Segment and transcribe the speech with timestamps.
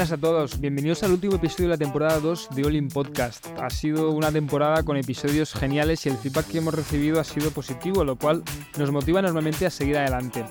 [0.00, 3.48] Buenas a todos, bienvenidos al último episodio de la temporada 2 de All In Podcast.
[3.58, 7.50] Ha sido una temporada con episodios geniales y el feedback que hemos recibido ha sido
[7.50, 8.42] positivo, lo cual
[8.78, 10.46] nos motiva normalmente a seguir adelante.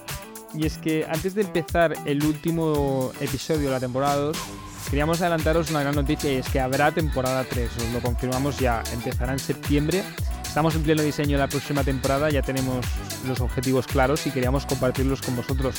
[0.54, 4.38] Y es que antes de empezar el último episodio de la temporada 2,
[4.92, 8.84] queríamos adelantaros una gran noticia y es que habrá temporada 3, os lo confirmamos ya,
[8.94, 10.04] empezará en septiembre.
[10.44, 12.86] Estamos en pleno diseño de la próxima temporada, ya tenemos
[13.28, 15.74] los objetivos claros y queríamos compartirlos con vosotros.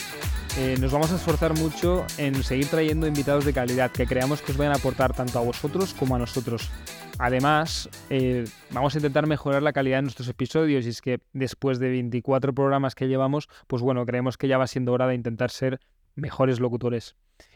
[0.58, 4.50] Eh, nos vamos a esforzar mucho en seguir trayendo invitados de calidad que creamos que
[4.50, 6.70] os vayan a aportar tanto a vosotros como a nosotros.
[7.18, 11.78] Además, eh, vamos a intentar mejorar la calidad de nuestros episodios y es que después
[11.78, 15.50] de 24 programas que llevamos, pues bueno, creemos que ya va siendo hora de intentar
[15.50, 15.80] ser
[16.16, 17.14] mejores locutores.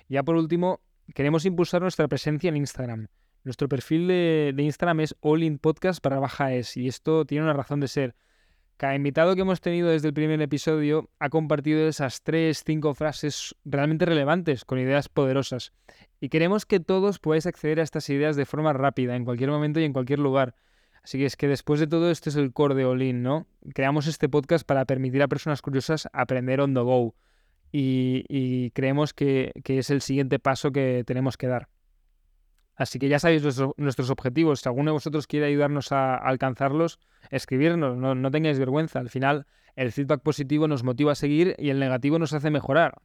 [0.08, 0.80] Ya por último,
[1.14, 3.08] queremos impulsar nuestra presencia en Instagram.
[3.42, 7.88] Nuestro perfil de, Instagram es allinpodcast para baja es y esto tiene una razón de
[7.88, 8.14] ser.
[8.76, 13.54] Cada invitado que hemos tenido desde el primer episodio ha compartido esas tres, cinco frases
[13.64, 15.72] realmente relevantes, con ideas poderosas.
[16.20, 19.78] Y queremos que todos podáis acceder a estas ideas de forma rápida, en cualquier momento
[19.78, 20.56] y en cualquier lugar.
[21.04, 23.46] Así que es que después de todo, este es el core de Olin, ¿no?
[23.74, 27.14] Creamos este podcast para permitir a personas curiosas aprender on the go.
[27.70, 31.68] Y, creemos que, que es el siguiente paso que tenemos que dar.
[32.76, 33.42] Así que ya sabéis
[33.76, 34.60] nuestros objetivos.
[34.60, 36.98] Si alguno de vosotros quiere ayudarnos a, alcanzarlos,
[37.30, 38.98] escribirnos, no, tengáis vergüenza.
[38.98, 43.00] Al final, el feedback positivo nos motiva a seguir y el negativo nos hace mejorar.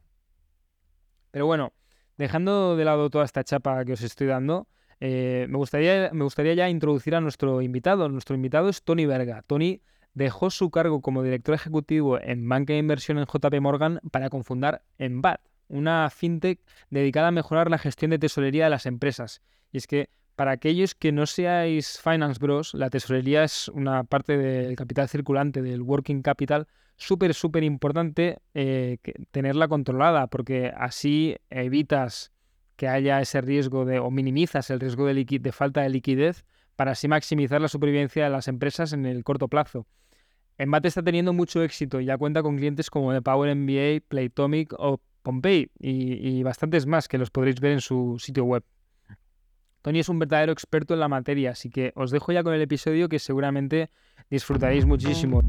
[1.30, 1.72] Pero bueno,
[2.18, 4.66] dejando de lado toda esta chapa que os estoy dando,
[4.98, 8.08] eh, me, gustaría, me gustaría ya introducir a nuestro invitado.
[8.08, 9.42] Nuestro invitado es Tony Verga.
[9.46, 9.82] Tony
[10.14, 14.82] dejó su cargo como director ejecutivo en banca de inversión en JP Morgan para confundar
[14.98, 19.40] en BAT, una fintech dedicada a mejorar la gestión de tesorería de las empresas
[19.72, 24.38] y es que para aquellos que no seáis Finance Bros, la tesorería es una parte
[24.38, 28.96] del capital circulante, del working capital, súper, súper importante eh,
[29.32, 32.32] tenerla controlada, porque así evitas
[32.76, 36.92] que haya ese riesgo de, o minimizas el riesgo de, de falta de liquidez para
[36.92, 39.86] así maximizar la supervivencia de las empresas en el corto plazo.
[40.56, 44.72] Embate está teniendo mucho éxito y ya cuenta con clientes como The Power MBA, Playtomic
[44.78, 48.64] o Pompey y bastantes más que los podréis ver en su sitio web.
[49.82, 52.60] Tony es un verdadero experto en la materia, así que os dejo ya con el
[52.60, 53.90] episodio que seguramente
[54.28, 55.42] disfrutaréis muchísimo.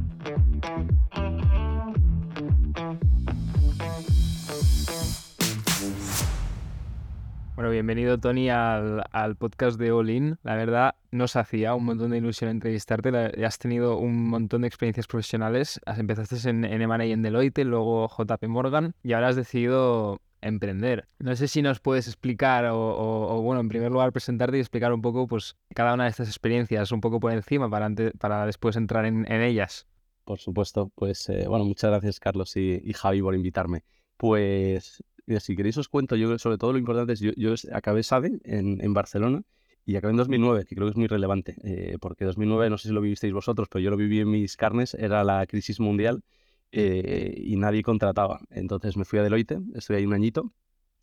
[7.62, 10.40] Bueno, bienvenido Tony al, podcast de All In.
[10.42, 13.12] La verdad, nos hacía un montón de ilusión entrevistarte.
[13.46, 15.80] Has tenido un montón de experiencias profesionales.
[15.86, 21.06] Empezaste en, en y en Deloitte, luego JP Morgan y ahora has decidido emprender.
[21.20, 25.04] No sé si nos puedes explicar o, bueno, en primer lugar presentarte y explicar un
[25.04, 29.06] poco pues cada una de estas experiencias, un poco por encima para, para después entrar
[29.06, 29.86] en, ellas.
[30.26, 33.84] Por supuesto, pues eh, bueno, muchas gracias Carlos y, Javi por invitarme.
[34.18, 35.04] Pues
[35.40, 38.84] si queréis os cuento, yo sobre todo lo importante es, yo, yo acabé SADE en,
[38.84, 39.44] en, Barcelona
[39.86, 42.90] y acabé en 2009, que creo que es muy relevante, eh, porque 2009, no sé
[42.90, 46.24] si lo vivisteis vosotros, pero yo lo viví en mis carnes, era la crisis mundial
[46.72, 48.42] eh, y nadie contrataba.
[48.50, 50.54] Entonces me fui a Deloitte, estuve ahí un añito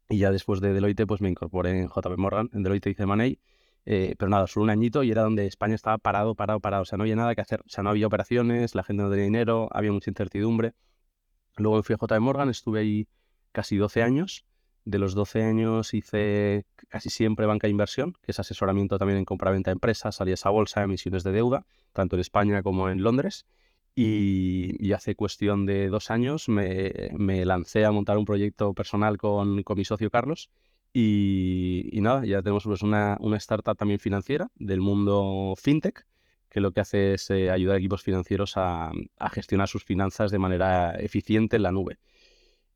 [0.08, 3.38] y ya después de Deloitte pues me incorporé en JP Morgan, en Deloitte hice Money,
[3.90, 6.84] eh, pero nada, solo un añito y era donde España estaba parado, parado, parado, o
[6.84, 9.24] sea, no había nada que hacer, o sea, no había operaciones, la gente no tenía
[9.24, 10.74] dinero, había mucha incertidumbre.
[11.56, 13.08] Luego me fui a JP Morgan, estuve ahí
[13.52, 14.44] casi 12 años.
[14.84, 19.24] De los 12 años hice casi siempre banca de inversión, que es asesoramiento también en
[19.24, 23.46] compra-venta de empresas, salías a bolsa, emisiones de deuda, tanto en España como en Londres.
[24.00, 29.84] Y, hace cuestión de dos años me, lancé a montar un proyecto personal con, mi
[29.84, 30.50] socio Carlos.
[30.92, 36.06] Y, nada, ya tenemos pues una, startup también financiera del mundo fintech,
[36.48, 38.92] que lo que hace es eh, ayudar a equipos financieros a,
[39.32, 41.98] gestionar sus finanzas de manera eficiente en la nube.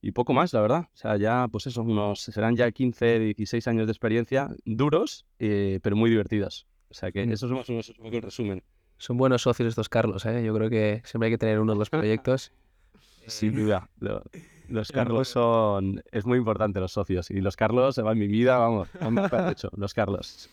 [0.04, 0.88] Y poco más, la verdad.
[0.92, 5.78] O sea, ya, pues eso, unos, serán ya 15, 16 años de experiencia, duros, eh,
[5.80, 6.66] pero muy divertidos.
[6.90, 7.32] O sea que mm.
[7.32, 8.62] eso es más o menos el resumen.
[8.98, 10.44] Son buenos socios estos Carlos, ¿eh?
[10.44, 12.52] Yo creo que siempre hay que tener uno de los proyectos.
[13.28, 13.88] Sin duda.
[14.68, 16.02] Los Carlos son...
[16.10, 17.30] Es muy importante los socios.
[17.30, 18.88] Y los Carlos se van mi vida, vamos.
[19.50, 20.50] hecho, los Carlos.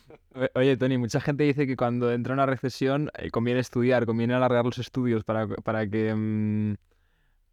[0.54, 4.66] Oye, Tony, mucha gente dice que cuando entra una recesión eh, conviene estudiar, conviene alargar
[4.66, 6.14] los estudios para, para que...
[6.14, 6.76] Mm,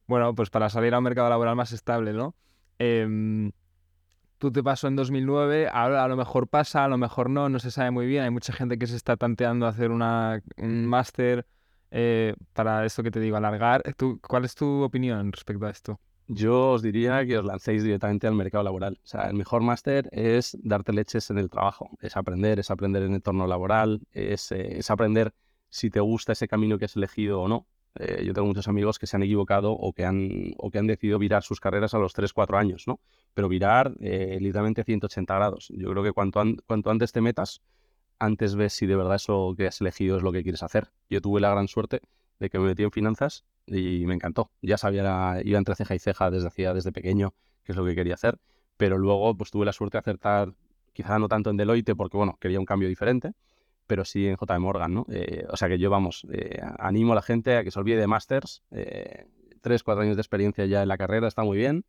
[0.07, 2.35] bueno, pues para salir a un mercado laboral más estable, ¿no?
[2.79, 3.51] Eh,
[4.39, 7.59] tú te pasó en 2009, ahora a lo mejor pasa, a lo mejor no, no
[7.59, 8.25] se sabe muy bien.
[8.25, 11.47] Hay mucha gente que se está tanteando hacer una, un máster
[11.91, 13.83] eh, para esto que te digo, alargar.
[13.97, 16.01] ¿Tú, ¿Cuál es tu opinión respecto a esto?
[16.29, 18.99] Yo os diría que os lancéis directamente al mercado laboral.
[19.05, 23.03] O sea, el mejor máster es darte leches en el trabajo, es aprender, es aprender
[23.03, 25.33] en el entorno laboral, es, eh, es aprender
[25.69, 27.67] si te gusta ese camino que has elegido o no.
[27.99, 30.87] Eh, yo tengo muchos amigos que se han equivocado o que han, o que han
[30.87, 33.01] decidido virar sus carreras a los 3, 4 años, ¿no?
[33.35, 35.69] Pero virar eh, literalmente 180 grados.
[35.71, 37.63] Yo creo que cuanto, cuanto antes te metas,
[38.19, 40.91] antes ves si de verdad eso que has elegido es lo que quieres hacer.
[41.09, 42.01] Yo tuve la gran suerte
[42.39, 44.51] de que me metí en finanzas y me encantó.
[44.63, 47.35] Ya sabía, iba entre ceja y ceja desde hacía, desde pequeño,
[47.65, 48.39] qué es lo que quería hacer.
[48.77, 50.53] Pero luego pues tuve la suerte de acertar,
[50.93, 53.33] quizá no tanto en Deloitte, porque bueno, quería un cambio diferente,
[53.87, 55.07] pero sí en JM Morgan, ¿no?
[55.11, 57.99] Eh, o sea que yo, vamos, eh, animo a la gente a que se olvide
[57.99, 58.63] de Masters.
[58.71, 59.27] Eh,
[59.61, 61.85] tres, cuatro años de experiencia ya en la carrera está muy bien,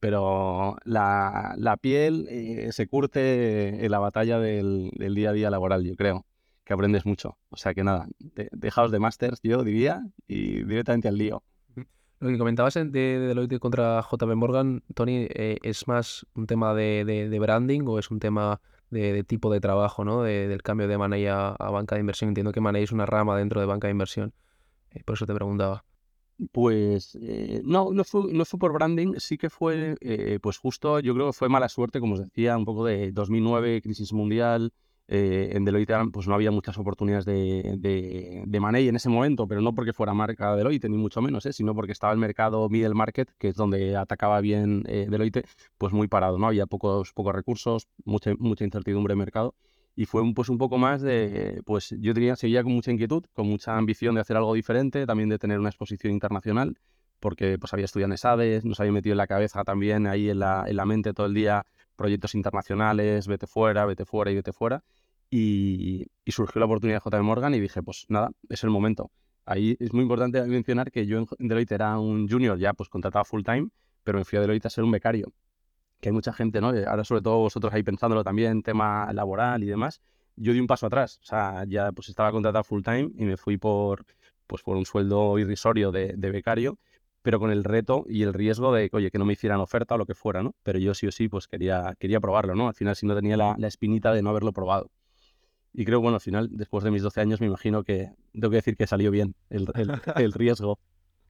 [0.00, 2.28] pero la, la piel
[2.72, 6.26] se curte en la batalla del, del, día a día laboral, yo creo,
[6.64, 7.38] que aprendes mucho.
[7.50, 8.08] O sea que nada,
[8.52, 11.42] dejaos de Masters, yo diría, y directamente al lío.
[12.18, 17.38] Lo que comentabas de, Deloitte contra JP Morgan, Tony, ¿es más un tema de, de
[17.38, 18.60] branding o es un tema
[18.92, 20.22] de, tipo de trabajo, ¿no?
[20.22, 22.28] del cambio de Money a, banca de inversión.
[22.28, 24.32] Entiendo que es una rama dentro de banca de inversión.
[24.90, 25.84] Eh, por eso te preguntaba.
[26.50, 30.98] Pues eh, no, no fue, no fue por branding, sí que fue, eh, pues justo,
[31.00, 34.72] yo creo que fue mala suerte, como os decía, un poco de 2009, crisis mundial,
[35.08, 37.76] eh, en Deloitte pues no había muchas oportunidades de,
[38.46, 41.52] de, money en ese momento, pero no porque fuera marca Deloitte, ni mucho menos, ¿eh?
[41.52, 45.44] sino porque estaba el mercado middle market, que es donde atacaba bien eh, Deloitte,
[45.78, 46.46] pues muy parado, ¿no?
[46.46, 49.54] Había pocos, pocos recursos, mucha, mucha incertidumbre de mercado.
[49.94, 53.24] Y fue un, pues un poco más de, pues yo tenía, seguía con mucha inquietud,
[53.34, 56.78] con mucha ambición de hacer algo diferente, también de tener una exposición internacional,
[57.20, 60.64] porque pues había estudiado en nos había metido en la cabeza también ahí en la,
[60.66, 61.66] en la mente todo el día
[61.96, 64.82] proyectos internacionales, vete fuera, vete fuera y vete fuera.
[65.30, 69.10] Y, surgió la oportunidad de JP Morgan y dije, pues nada, es el momento.
[69.44, 73.24] Ahí es muy importante mencionar que yo en Deloitte era un junior ya, pues contratado
[73.24, 73.68] full time,
[74.04, 75.32] pero me fui a Deloitte a ser un becario.
[76.00, 76.68] Que hay mucha gente, ¿no?
[76.68, 80.00] Ahora sobre todo vosotros ahí pensándolo también, tema laboral y demás.
[80.36, 83.36] Yo di un paso atrás, o sea, ya pues estaba contratado full time y me
[83.36, 84.04] fui por,
[84.46, 86.78] pues por un sueldo irrisorio de becario
[87.22, 89.98] pero con el reto y el riesgo de, oye, que no me hicieran oferta o
[89.98, 90.54] lo que fuera, ¿no?
[90.62, 92.68] Pero yo sí o sí, pues quería, quería probarlo, ¿no?
[92.68, 94.90] Al final, si no tenía la, la espinita de no haberlo probado.
[95.72, 98.56] Y creo, bueno, al final, después de mis 12 años, me imagino que tengo que
[98.56, 99.66] decir que salió bien el,
[100.16, 100.78] el, riesgo.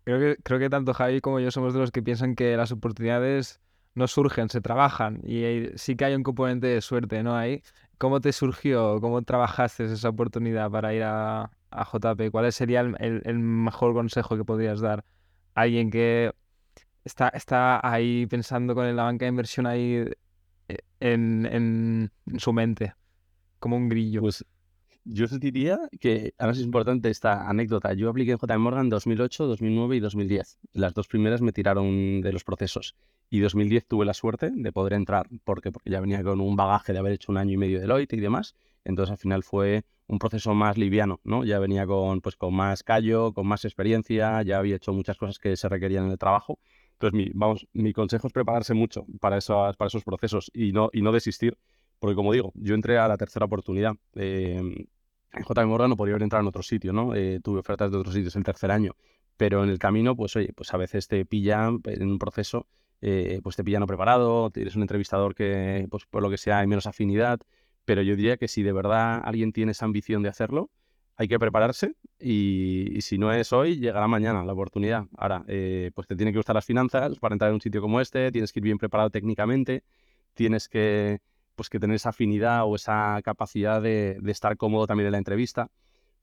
[0.05, 2.73] creo, que, creo que tanto Javi como yo somos de los que piensan que las
[2.73, 3.61] oportunidades
[3.95, 5.21] no surgen, se trabajan.
[5.25, 7.37] Y sí que hay un componente de suerte, ¿no?
[7.37, 7.63] Ahí.
[7.99, 9.01] ¿Cómo te surgió?
[9.01, 12.31] ¿Cómo trabajaste esa oportunidad para ir a, a JP?
[12.33, 15.05] ¿Cuál sería el, el, mejor consejo que podrías dar
[15.55, 16.33] alguien que
[17.05, 20.05] está, está ahí pensando con la banca de inversión ahí
[20.69, 22.95] eh, en, en su mente?
[23.63, 24.21] como un grillo.
[24.21, 24.45] Pues
[25.05, 27.95] yo diría que ahora es importante esta anécdota.
[27.95, 30.59] Yo apliqué en JP Morgan 2008, 2009 y 2010.
[30.75, 32.95] Las dos primeras me tiraron de los procesos.
[33.31, 35.29] Y 2010 tuve la suerte de poder entrar.
[35.45, 37.83] ¿Por Porque ya venía con un bagaje de haber hecho un año y medio de
[37.83, 38.55] Deloitte y demás.
[38.85, 41.45] Entonces al final fue un proceso más liviano, ¿no?
[41.45, 45.39] Ya venía con, pues, con más callo, con más experiencia, ya había hecho muchas cosas
[45.39, 46.59] que se requerían en el trabajo.
[46.93, 50.91] Entonces, mi, vamos, mi consejo es prepararse mucho para, esos, para esos procesos y no,
[50.93, 51.57] y no desistir
[52.03, 53.95] porque como digo, yo entré a la tercera oportunidad.
[54.17, 57.15] Eh, en JM Morgan no podía haber entrado en otro sitio, ¿no?
[57.15, 58.97] Eh, tuve ofertas de otros sitios el tercer año.
[59.37, 62.67] Pero en el camino, pues oye, pues a veces te pillan en un proceso,
[63.01, 66.59] eh, pues te pillan no preparado, tienes un entrevistador que, pues por lo que sea,
[66.59, 67.39] hay menos afinidad.
[67.85, 70.71] Pero yo diría que si de verdad alguien tiene esa ambición de hacerlo,
[71.17, 75.07] hay que prepararse y, si no es hoy, llegará mañana la oportunidad.
[75.17, 75.45] Ahora,
[75.95, 78.53] pues te tienen que gustar las finanzas para entrar en un sitio como este, tienes
[78.53, 79.85] que ir bien preparado técnicamente,
[80.35, 81.21] tienes que
[81.55, 85.71] pues que tener esa afinidad o esa capacidad de, estar cómodo también en la entrevista.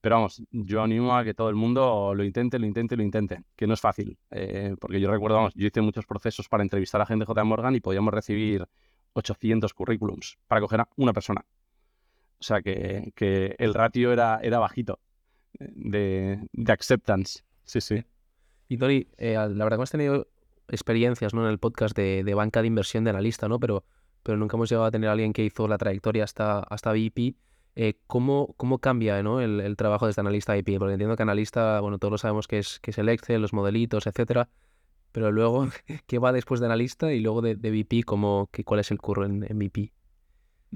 [0.02, 3.44] Pero vamos, yo animo a que todo el mundo lo intente, lo intente, lo intente,
[3.56, 4.18] que no es fácil.
[4.32, 7.44] Eh, porque yo recuerdo, vamos, yo hice muchos procesos para entrevistar a gente de J.
[7.44, 8.66] Morgan y podíamos recibir
[9.14, 11.46] 800 currículums para coger a una persona.
[12.40, 15.00] O sea que, que el ratio era, era bajito
[15.60, 17.44] eh, de, de acceptance.
[17.66, 18.04] Sí, sí.
[18.68, 20.28] Y Tony, eh, la verdad que hemos tenido
[20.68, 21.44] experiencias ¿no?
[21.44, 23.60] en el podcast de, de banca de inversión de analista, ¿no?
[23.60, 23.84] Pero
[24.24, 27.36] pero nunca hemos llegado a tener a alguien que hizo la trayectoria hasta, hasta VP.
[27.76, 29.42] Eh, ¿cómo, ¿Cómo cambia ¿no?
[29.42, 30.78] el, el, trabajo de este analista IP?
[30.78, 33.54] Porque entiendo que analista, bueno, todos lo sabemos que es, que es el Excel, los
[33.54, 34.50] modelitos, etcétera.
[35.12, 35.68] Pero luego,
[36.08, 38.04] ¿qué va después de analista y luego de, de VP?
[38.04, 39.92] ¿cómo, qué, ¿Cuál es el curro en, en VP?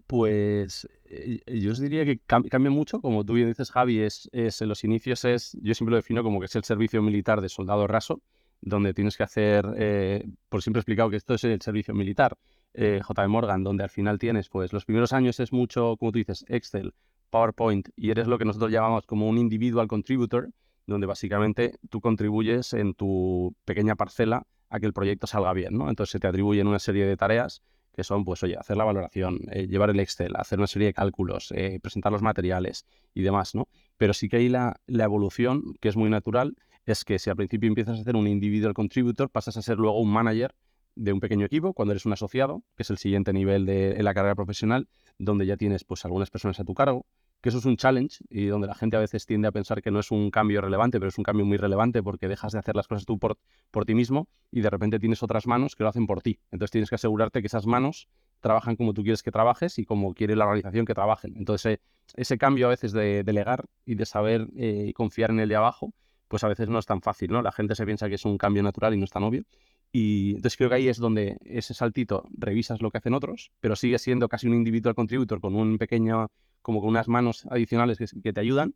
[0.08, 4.62] Pues eh, yo os diría que cambia mucho, como tú bien dices, Javi, es, es,
[4.62, 7.50] en los inicios es, yo siempre lo defino como que es el servicio militar de
[7.50, 8.22] soldado raso,
[8.60, 12.38] donde tienes que hacer, eh, por siempre he explicado que esto es el servicio militar,
[12.74, 16.18] eh, JP Morgan, donde al final tienes, pues los primeros años es mucho, como tú
[16.18, 16.94] dices, Excel,
[17.30, 20.50] PowerPoint, y eres lo que nosotros llamamos como un individual contributor,
[20.86, 25.90] donde básicamente tú contribuyes en tu pequeña parcela a que el proyecto salga bien, ¿no?
[25.90, 27.62] Entonces se te atribuyen una serie de tareas
[27.94, 30.94] que son, pues, oye, hacer la valoración, eh, llevar el Excel, hacer una serie de
[30.94, 33.68] cálculos, eh, presentar los materiales y demás, ¿no?
[33.98, 37.36] Pero sí que hay la, la evolución, que es muy natural, es que si al
[37.36, 40.56] principio empiezas a ser un individual contributor, pasas a ser luego un manager
[40.96, 44.14] de un pequeño equipo cuando eres un asociado, que es el siguiente nivel de la
[44.14, 44.88] carrera profesional,
[45.20, 47.06] donde ya tienes pues algunas personas a tu cargo,
[47.44, 49.92] que eso es un challenge y donde la gente a veces tiende a pensar que
[49.92, 52.74] no es un cambio relevante, pero es un cambio muy relevante porque dejas de hacer
[52.74, 53.38] las cosas tú por,
[53.70, 56.40] por ti mismo y de repente tienes otras manos que lo hacen por ti.
[56.52, 58.08] Entonces tienes que asegurarte que esas manos
[58.40, 61.34] trabajan como tú quieres que trabajes y como quiere la organización que trabajen.
[61.36, 61.80] Entonces
[62.16, 65.94] ese cambio a veces de delegar y de saber eh, confiar en el de abajo,
[66.30, 67.42] pues a veces no es tan fácil, ¿no?
[67.42, 69.44] La gente se piensa que es un cambio natural y no es tan obvio.
[69.92, 73.76] Y entonces creo que ahí es donde ese saltito revisas lo que hacen otros, pero
[73.76, 76.32] sigue siendo casi un individual contributor con un pequeño
[76.64, 78.74] como con unas manos adicionales que, te ayudan.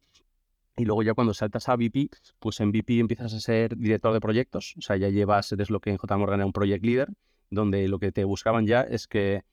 [0.75, 4.19] Y luego ya cuando saltas a VP, pues en VP empiezas a ser director de
[4.19, 4.75] proyectos.
[4.77, 7.09] O sea, ya llevas, eres lo que en JMorgan era un project leader,
[7.49, 9.43] donde lo que te buscaban ya es que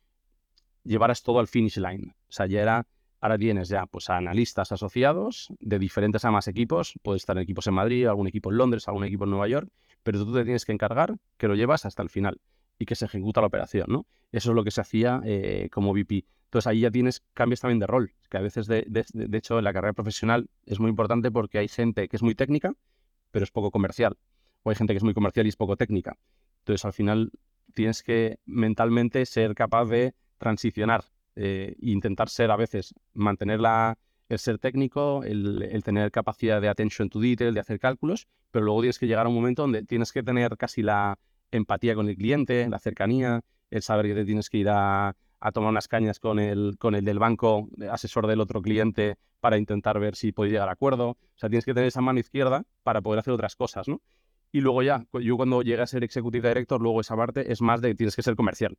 [0.82, 2.14] llevaras todo al finish line.
[2.28, 2.86] O sea, ya era,
[3.20, 6.92] ahora tienes ya pues a analistas asociados de diferentes a más equipos.
[7.02, 9.70] Puedes estar en equipos en Madrid, algún equipo en Londres, algún equipo en Nueva York,
[10.02, 12.38] pero tú te tienes que encargar que lo llevas hasta el final
[12.78, 14.06] y que se ejecuta la operación, ¿no?
[14.32, 16.24] Eso es lo que se hacía eh, como VP.
[16.46, 19.64] Entonces ahí ya tienes cambios también de rol, que a veces, de, de, hecho, en
[19.64, 22.74] la carrera profesional es muy importante porque hay gente que es muy técnica,
[23.30, 24.16] pero es poco comercial.
[24.62, 26.16] O hay gente que es muy comercial y es poco técnica.
[26.60, 27.32] Entonces al final
[27.74, 31.04] tienes que mentalmente ser capaz de transicionar
[31.36, 36.60] eh, e intentar ser a veces, mantener la, el ser técnico, el, el, tener capacidad
[36.60, 39.62] de attention to detail, de hacer cálculos, pero luego tienes que llegar a un momento
[39.62, 41.18] donde tienes que tener casi la
[41.56, 45.16] empatía con el cliente, la cercanía, el saber que te tienes que ir a,
[45.52, 50.00] tomar unas cañas con el, con el del banco, asesor del otro cliente, para intentar
[50.00, 51.10] ver si puede llegar a acuerdo.
[51.10, 53.86] O sea, tienes que tener esa mano izquierda para poder hacer otras cosas.
[54.52, 57.80] Y luego ya, yo cuando llegué a ser executive director, luego esa parte es más
[57.82, 58.78] de que tienes que ser comercial.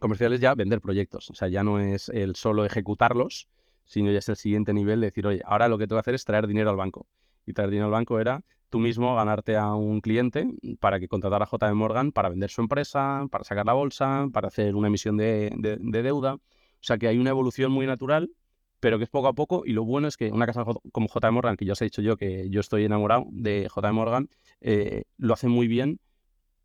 [0.00, 3.48] Comercial es ya vender proyectos, o sea, ya no es el solo ejecutarlos,
[3.84, 6.14] sino ya es el siguiente nivel de decir, oye, ahora lo que tengo que hacer
[6.14, 7.06] es traer dinero al banco.
[7.46, 8.42] Y traer dinero al banco era
[8.74, 10.48] tú mismo ganarte a un cliente
[10.80, 14.48] para que contratara a JM Morgan para vender su empresa, para sacar la bolsa, para
[14.48, 16.34] hacer una emisión de, deuda.
[16.34, 16.40] O
[16.80, 18.32] sea que hay una evolución muy natural,
[18.80, 19.62] pero que es poco a poco.
[19.64, 22.02] Y lo bueno es que una casa como JM Morgan, que ya os he dicho
[22.02, 24.28] yo que yo estoy enamorado de JM Morgan,
[24.60, 26.00] eh, lo hace muy bien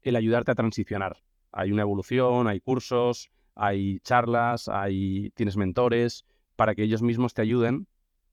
[0.01, 1.17] el ayudarte a transicionar.
[1.51, 6.25] Hay una evolución, hay cursos, hay charlas, hay, tienes mentores
[6.55, 7.85] para que ellos mismos te ayuden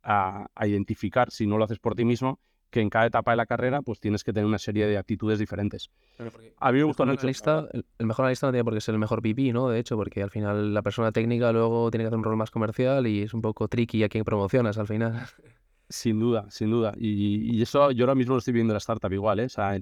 [0.03, 2.41] a, a identificar, si no lo haces por ti mismo,
[2.77, 5.39] que en cada etapa de la carrera pues tienes que tener una serie de actitudes
[5.39, 5.91] diferentes.
[6.59, 7.27] a mí me gustó mucho.
[7.27, 9.71] El, el, mejor analista no tiene por qué ser el mejor VP, ¿no?
[9.71, 12.51] De hecho, porque al final la persona técnica luego tiene que hacer un rol más
[12.51, 15.15] comercial y es un poco tricky a quien promocionas al final.
[15.89, 16.95] Sin duda, sin duda.
[16.99, 19.45] Y, eso yo ahora mismo lo estoy viendo en la startup igual, ¿eh?
[19.45, 19.79] O sea,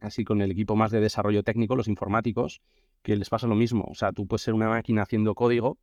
[0.00, 2.62] casi con el equipo más de desarrollo técnico, los informáticos,
[3.02, 3.84] que les pasa lo mismo.
[3.90, 5.76] O sea, tú puedes ser una máquina haciendo código,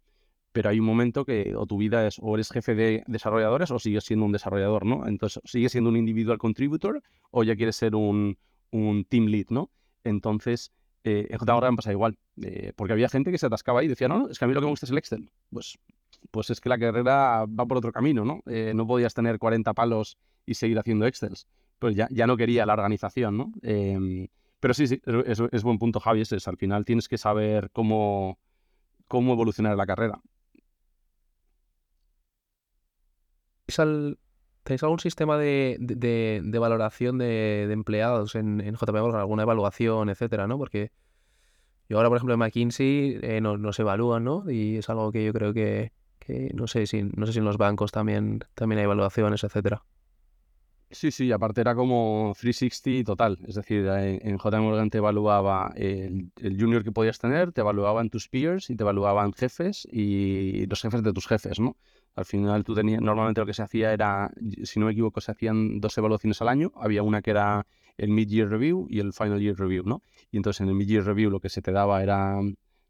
[0.56, 3.78] pero hay un momento que o tu vida es o eres jefe de desarrolladores o
[3.78, 5.06] sigues siendo un desarrollador, ¿no?
[5.06, 8.38] Entonces, sigues siendo un individual contributor o ya quieres ser un,
[9.10, 9.70] team lead, ¿no?
[10.06, 10.72] Entonces,
[11.04, 14.30] eh, en JMorgan pasa igual, eh, porque había gente que se atascaba y decía, no,
[14.30, 15.30] es que a mí lo que me gusta es el Excel.
[15.52, 15.78] Pues,
[16.32, 18.42] pues es que la carrera va por otro camino, ¿no?
[18.46, 21.48] Eh, no podías tener 40 palos y seguir haciendo Excels.
[21.80, 23.52] Pues ya, ya no quería la organización, ¿no?
[23.62, 24.30] Em,
[24.62, 28.40] pero sí, sí, es, es, buen punto, Javi, es, al final tienes que saber cómo,
[29.10, 30.22] cómo evolucionar la carrera.
[33.67, 35.77] ¿Tenéis algún sistema de,
[36.60, 39.22] valoración de, empleados en, en JP Morgan?
[39.22, 40.57] ¿Alguna evaluación, etcétera, no?
[40.57, 40.91] Porque
[41.88, 44.50] yo ahora, por ejemplo, en McKinsey eh, no, se evalúan, ¿no?
[44.50, 45.91] Y es algo que yo creo que,
[46.53, 49.84] no sé si no sé si en los bancos también, también hay evaluaciones, etcétera.
[50.89, 53.38] Sí, sí, aparte era como 360 total.
[53.48, 58.10] Es decir, en, en JP Morgan te evaluaba el, junior que podías tener, te evaluaban
[58.10, 61.75] tus peers y te evaluaban jefes y los jefes de tus jefes, ¿no?
[62.15, 64.31] Al final tú tenías, normalmente lo que se hacía era,
[64.63, 66.72] si no me equivoco, se hacían dos evaluaciones al año.
[66.75, 67.67] Había una que era
[67.98, 70.01] el Mid-Year Review y el Final Year Review, ¿no?
[70.31, 72.39] Y entonces en el Mid-Year Review lo que se te daba era,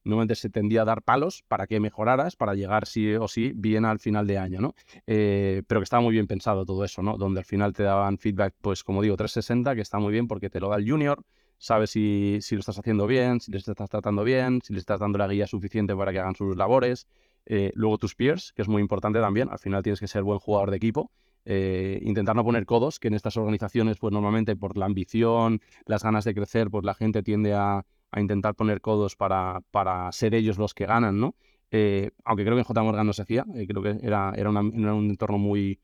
[0.04, 3.86] normalmente se tendía a dar palos para que mejoraras, para llegar sí o sí bien
[3.86, 4.76] al final de año, ¿no?
[5.08, 7.18] Eh, pero que estaba muy bien pensado todo eso, ¿no?
[7.18, 10.50] Donde al final te daban feedback, pues como digo, 360, que está muy bien porque
[10.50, 11.24] te lo da el junior,
[11.58, 15.00] sabes si, si lo estás haciendo bien, si les estás tratando bien, si les estás
[15.00, 17.08] dando la guía suficiente para que hagan sus labores.
[17.46, 19.50] Eh, luego tus peers, que es muy importante también.
[19.50, 21.12] Al final tienes que ser buen jugador de equipo.
[21.46, 26.04] Eh, intentar no poner codos, que en estas organizaciones, pues normalmente por la ambición, las
[26.04, 27.86] ganas de crecer, pues la gente tiende a,
[28.18, 31.36] intentar poner codos para, para, ser ellos los que ganan, ¿no?
[31.70, 32.82] Eh, aunque creo que en J.
[32.82, 35.82] Morgan no se hacía, creo que era, era, un entorno muy,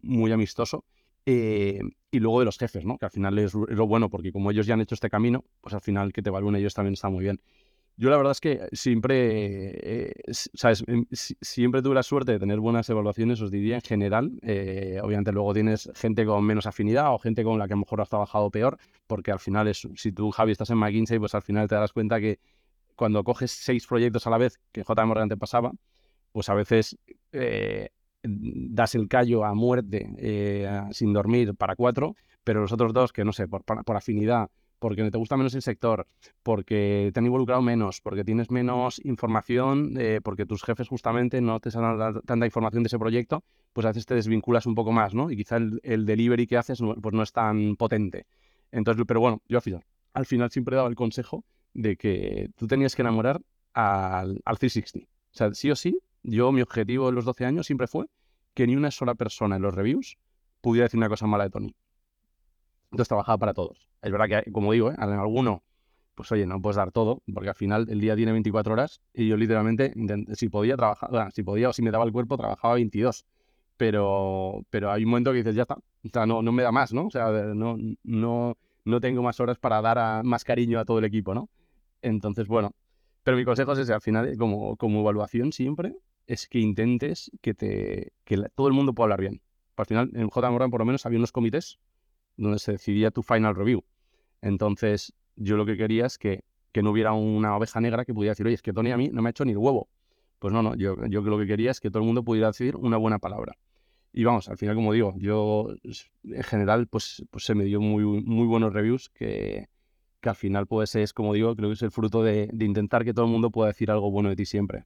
[0.00, 0.84] muy amistoso.
[1.26, 2.96] y luego de los jefes, ¿no?
[2.96, 5.74] Que al final es, lo bueno, porque como ellos ya han hecho este camino, pues
[5.74, 7.40] al final que te evalúen ellos también está muy bien.
[7.96, 10.82] Yo la verdad es que siempre, eh, ¿sabes?
[10.88, 14.32] Em, siempre tuve la suerte de tener buenas evaluaciones, os diría, en general.
[14.42, 17.80] Eh, obviamente luego tienes gente con menos afinidad o gente con la que a lo
[17.80, 21.36] mejor has trabajado peor, porque al final, es, si tú, Javi, estás en McKinsey, pues
[21.36, 22.40] al final te das cuenta que
[22.96, 25.06] cuando coges seis proyectos a la vez, que J.
[25.06, 25.70] Morgan te pasaba,
[26.32, 26.98] pues a veces
[27.30, 27.90] eh,
[28.22, 33.32] das el callo a muerte sin dormir para cuatro, pero los otros dos, que no
[33.32, 34.50] sé, por, por afinidad
[34.84, 36.06] porque te gusta menos el sector,
[36.42, 41.58] porque te han involucrado menos, porque tienes menos información, eh, porque tus jefes justamente no
[41.58, 45.14] te dan tanta información de ese proyecto, pues a veces te desvinculas un poco más,
[45.14, 45.30] ¿no?
[45.30, 48.26] Y quizá el, delivery que haces pues no es tan potente.
[48.72, 52.50] Entonces, pero bueno, yo al final, al final siempre he dado el consejo de que
[52.54, 53.40] tú tenías que enamorar
[53.72, 55.08] al, al 360.
[55.08, 58.04] O sea, sí o sí, yo mi objetivo en los 12 años siempre fue
[58.52, 60.18] que ni una sola persona en los reviews
[60.60, 61.74] pudiera decir una cosa mala de Tony.
[62.94, 63.88] Entonces trabajaba para todos.
[64.02, 64.94] Es verdad que, como digo, ¿eh?
[64.96, 65.64] en alguno,
[66.14, 69.26] pues oye, no puedes dar todo, porque al final el día tiene 24 horas y
[69.26, 69.92] yo literalmente,
[70.34, 73.26] si podía trabajar, si podía o si me daba el cuerpo, trabajaba 22.
[73.76, 76.70] Pero, pero hay un momento que dices, ya está, o sea, no, no me da
[76.70, 77.06] más, ¿no?
[77.06, 81.04] O sea, no, no, no tengo más horas para dar más cariño a todo el
[81.04, 81.50] equipo, ¿no?
[82.00, 82.70] Entonces, bueno,
[83.24, 85.96] pero mi consejo es ese, al final, como, como evaluación siempre,
[86.28, 89.42] es que intentes que, te, que todo el mundo pueda hablar bien.
[89.76, 90.50] Al final, en J.
[90.52, 91.80] Morgan por lo menos había unos comités
[92.36, 93.84] donde se decidía tu final review.
[94.42, 98.32] Entonces, yo lo que quería es que, que, no hubiera una oveja negra que pudiera
[98.32, 99.88] decir, oye, es que Tony a mí no me ha hecho ni el huevo.
[100.38, 102.76] Pues no, no, yo, yo lo que quería es que todo el mundo pudiera decir
[102.76, 103.56] una buena palabra.
[104.12, 105.74] Y vamos, al final, como digo, yo
[106.22, 109.68] en general, pues, pues se me dio muy, muy buenos reviews que,
[110.20, 113.04] que al final, pues es, como digo, creo que es el fruto de, de, intentar
[113.04, 114.84] que todo el mundo pueda decir algo bueno de ti siempre.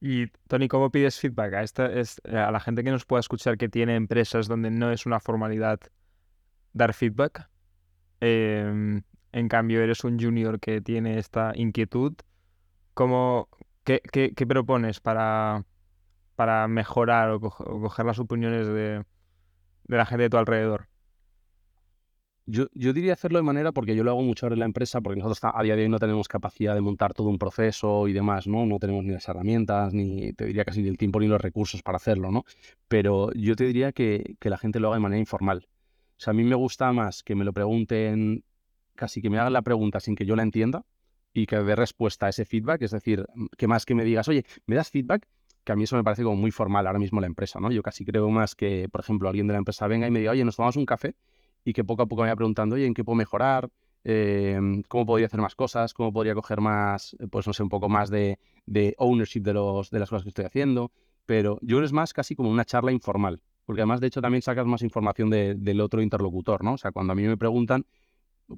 [0.00, 3.68] Y Tony, ¿cómo pides feedback a, esta, a la gente que nos pueda escuchar que
[3.68, 5.78] tiene empresas donde no es una formalidad
[6.72, 7.48] dar feedback.
[8.20, 9.02] Em,
[9.32, 12.14] en cambio, eres un junior que tiene esta inquietud.
[12.94, 13.48] ¿Cómo,
[13.84, 14.00] qué,
[14.46, 15.64] propones para,
[16.36, 19.04] para mejorar o, coger las opiniones de,
[19.86, 20.88] la gente de tu alrededor?
[22.44, 25.00] Yo, yo, diría hacerlo de manera, porque yo lo hago mucho ahora en la empresa,
[25.00, 28.12] porque nosotros a día de hoy no tenemos capacidad de montar todo un proceso y
[28.12, 28.66] demás, ¿no?
[28.66, 31.82] No tenemos ni las herramientas, ni te diría casi ni el tiempo ni los recursos
[31.82, 32.44] para hacerlo, ¿no?
[32.88, 35.68] Pero yo te diría que, que la gente lo haga de manera informal.
[36.22, 38.44] Sea, a mí me gusta más que me lo pregunten,
[38.94, 40.84] casi que me hagan la pregunta sin que yo la entienda
[41.32, 42.80] y que dé respuesta a ese feedback.
[42.82, 45.26] Es decir, mm, que más que me digas, oye, ¿me das feedback?
[45.64, 47.72] Que a mí eso me parece como muy formal ahora mismo la empresa, ¿no?
[47.72, 50.30] Yo casi creo más que, por ejemplo, alguien de la empresa venga y me diga,
[50.30, 51.16] oye, nos tomamos un café
[51.64, 53.68] y que poco a poco me vaya preguntando, oye, ¿en qué puedo mejorar?
[54.04, 55.92] Em, ¿Cómo podría hacer más cosas?
[55.92, 59.90] ¿Cómo podría coger más, pues no sé, un poco más de, de ownership de, los,
[59.90, 60.92] de las cosas que estoy haciendo?
[61.26, 64.66] Pero yo es más casi como una charla informal porque además de hecho también sacas
[64.66, 66.74] más información del otro interlocutor, ¿no?
[66.74, 67.86] O sea, cuando a mí me preguntan,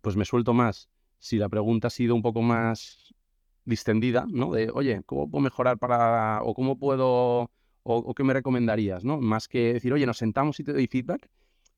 [0.02, 0.88] pues me suelto más
[1.18, 3.14] si la pregunta ha sido un poco más
[3.64, 4.52] distendida, ¿no?
[4.52, 7.50] De, oye, ¿cómo puedo mejorar para, o cómo puedo,
[7.82, 9.20] o, qué me recomendarías, ¿no?
[9.20, 11.30] Más que decir, oye, nos sentamos y te doy feedback,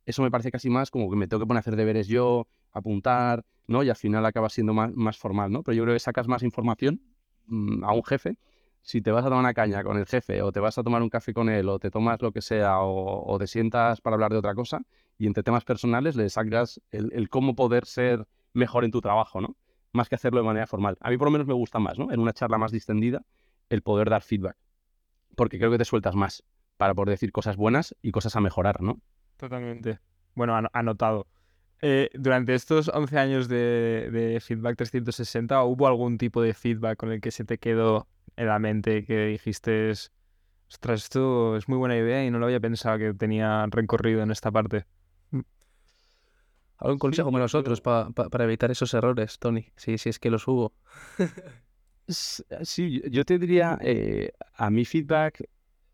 [0.05, 2.49] eso me parece casi más como que me tengo que poner a hacer deberes yo,
[2.73, 3.83] apuntar, ¿no?
[3.83, 5.63] Y al final acaba siendo más, más formal, ¿no?
[5.63, 7.01] Pero yo creo que sacas más información
[7.47, 8.39] mm, a un jefe
[8.87, 11.03] si te vas a tomar una caña con el jefe o te vas a tomar
[11.03, 14.31] un café con él o te tomas lo que sea o, te sientas para hablar
[14.31, 14.81] de otra cosa
[15.19, 19.57] y entre temas personales le sacas el, cómo poder ser mejor en tu trabajo, ¿no?
[19.93, 20.97] Más que hacerlo de manera formal.
[21.01, 22.13] A mí por lo menos me gusta más, ¿no?
[22.13, 23.23] En una charla más distendida,
[23.71, 24.57] el poder dar feedback.
[25.35, 26.45] Porque creo que te sueltas más
[26.77, 29.01] para poder decir cosas buenas y cosas a mejorar, ¿no?
[29.37, 29.99] Totalmente.
[30.37, 31.27] Bueno, anotado.
[31.83, 37.11] Eh, durante estos 11 años de, de, Feedback 360, ¿hubo algún tipo de feedback con
[37.11, 39.93] el que se te quedó en la mente que dijiste,
[40.69, 44.31] ostras, esto es muy buena idea y no lo había pensado que tenía recorrido en
[44.31, 44.85] esta parte?
[45.31, 45.41] Mm.
[46.79, 49.67] ¿Algún consejo como nosotros para evitar esos errores, Tony?
[49.77, 50.75] Sí, si es que los hubo.
[52.09, 55.43] sí, yo te diría, eh, a mi feedback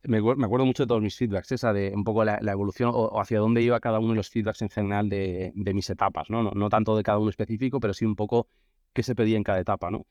[0.05, 3.39] me, acuerdo mucho de todos mis feedbacks, esa de un poco la, evolución o, hacia
[3.39, 6.43] dónde iba cada uno de los feedbacks en general de, mis etapas, ¿no?
[6.43, 6.69] ¿no?
[6.69, 8.49] tanto de cada uno específico, pero sí un poco
[8.93, 10.07] qué se pedía en cada etapa, ¿no?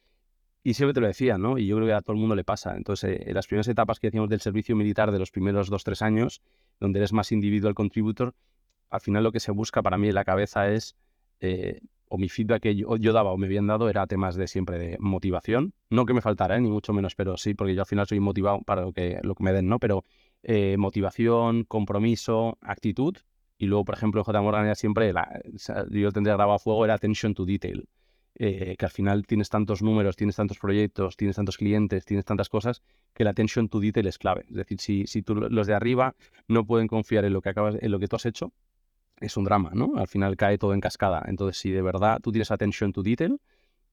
[0.63, 1.57] Y siempre te lo decía, ¿no?
[1.57, 2.75] Y yo creo que a todo el mundo le pasa.
[2.77, 6.01] Entonces, en las primeras etapas que decíamos del servicio militar de los primeros dos, tres
[6.01, 6.41] años,
[6.79, 8.35] donde eres más individual contributor,
[8.89, 10.95] al final lo que se busca para mí en la cabeza es
[11.39, 11.79] eh,
[12.13, 14.97] o mi feedback que yo, daba o me habían dado era temas de siempre de
[14.99, 15.73] motivación.
[15.89, 16.61] No que me faltara, ¿eh?
[16.61, 19.33] ni mucho menos, pero sí, porque yo al final soy motivado para lo que, lo
[19.33, 19.79] que me den, ¿no?
[19.79, 20.03] Pero
[20.43, 23.15] eh, motivación, compromiso, actitud.
[23.57, 24.41] Y luego, por ejemplo, J.
[24.41, 25.41] Morgan era siempre, la,
[25.89, 27.87] yo tendría grabado a fuego, era attention to detail.
[28.35, 32.49] Eh, que al final tienes tantos números, tienes tantos proyectos, tienes tantos clientes, tienes tantas
[32.49, 32.81] cosas,
[33.13, 34.45] que la attention to detail es clave.
[34.49, 36.15] Es decir, si, si tú, los de arriba
[36.47, 38.53] no pueden confiar en lo que acabas, en lo que tú has hecho,
[39.19, 39.93] es un drama, ¿no?
[39.97, 41.23] Al final cae todo en cascada.
[41.27, 43.39] Entonces, si de verdad tú tienes attention to detail,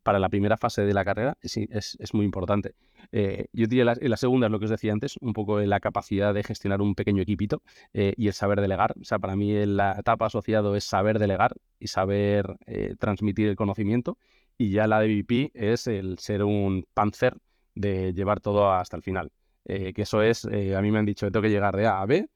[0.02, 2.74] para la primera fase de la carrera es, muy importante.
[3.12, 5.80] Eh, yo diría la, la segunda es lo que os decía antes, un poco la
[5.80, 8.94] capacidad de gestionar un pequeño equipito eh, y el saber delegar.
[9.00, 13.56] O sea, para mí la etapa asociado es saber delegar y saber eh, transmitir el
[13.56, 14.18] conocimiento.
[14.56, 17.36] Y ya la de VP es el ser un panzer
[17.74, 19.30] de llevar todo hasta el final.
[19.64, 22.28] que eso es, a mí me han dicho tengo que llegar de A a B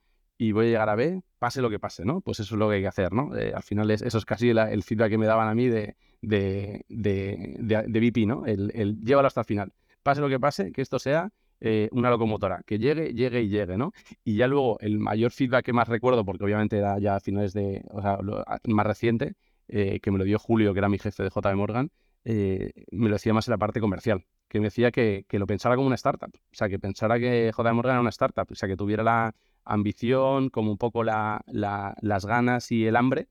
[0.42, 2.20] y voy a llegar a B, pase lo que pase, ¿no?
[2.20, 3.30] Pues eso es lo que hay que hacer, ¿no?
[3.32, 6.84] al final es, eso es casi el feedback que me daban a mí de, de,
[6.88, 8.44] de, de, VP, ¿no?
[8.44, 9.72] El, el, llévalo hasta el final.
[10.02, 13.76] Pase lo que pase, que esto sea eh, una locomotora, que llegue, llegue y llegue,
[13.76, 13.92] ¿no?
[14.24, 17.52] Y ya luego el mayor feedback que más recuerdo, porque obviamente era ya a finales
[17.52, 18.18] de, o sea,
[18.64, 19.34] más reciente,
[19.68, 21.92] eh, que me lo dio Julio, que era mi jefe de JB Morgan,
[22.24, 25.46] eh, me lo decía más en la parte comercial, que me decía que, que, lo
[25.46, 28.54] pensara como una startup, o sea, que pensara que JB Morgan era una startup, o
[28.56, 29.32] sea, que tuviera la
[29.64, 33.28] ambición, como un poco la, la, las ganas y el hambre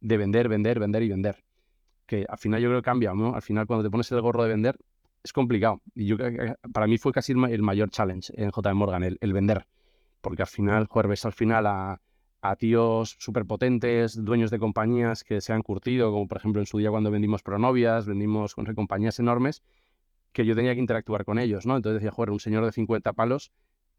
[0.00, 1.44] de vender, vender, vender y vender
[2.06, 3.34] que al final yo creo que cambia, ¿no?
[3.34, 4.78] Al final cuando te pones el gorro de vender
[5.22, 5.80] es complicado.
[5.94, 6.16] Y yo
[6.72, 9.66] para mí fue casi el mayor challenge en JM Morgan, el, vender.
[10.20, 12.00] Porque al final, joder, ves al final a,
[12.42, 16.66] a tíos súper potentes, dueños de compañías que se han curtido, como por ejemplo en
[16.66, 19.62] su día cuando vendimos Pronovias, vendimos con compañías enormes,
[20.32, 21.76] que yo tenía que interactuar con ellos, ¿no?
[21.76, 23.50] Entonces decía, joder, un señor de 50 palos,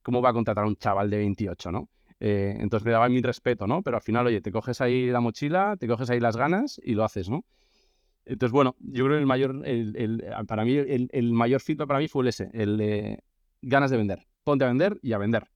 [0.06, 1.90] ¿cómo va a contratar a un chaval de 28, ¿no?
[2.20, 3.82] Eh, entonces me daba mi respeto, ¿no?
[3.82, 6.94] Pero al final, oye, te coges ahí la mochila, te coges ahí las ganas y
[6.94, 7.44] lo haces, ¿no?
[8.24, 12.08] Entonces, bueno, yo creo que el mayor, el, para mí, el, mayor feedback para mí
[12.08, 13.18] fue el ese, el
[13.64, 14.28] ganas de vender.
[14.44, 15.48] Ponte a vender y a vender.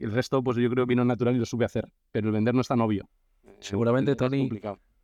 [0.00, 2.54] El resto, pues yo creo que vino natural y lo supe hacer, pero el vender
[2.54, 3.08] no es tan obvio.
[3.60, 4.50] Seguramente, Tony,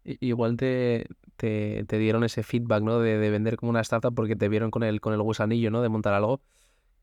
[0.04, 2.98] igual te, te, dieron ese feedback, ¿no?
[2.98, 5.82] De, de, vender como una startup porque te vieron con el, con el gusanillo, ¿no?
[5.82, 6.40] De montar algo.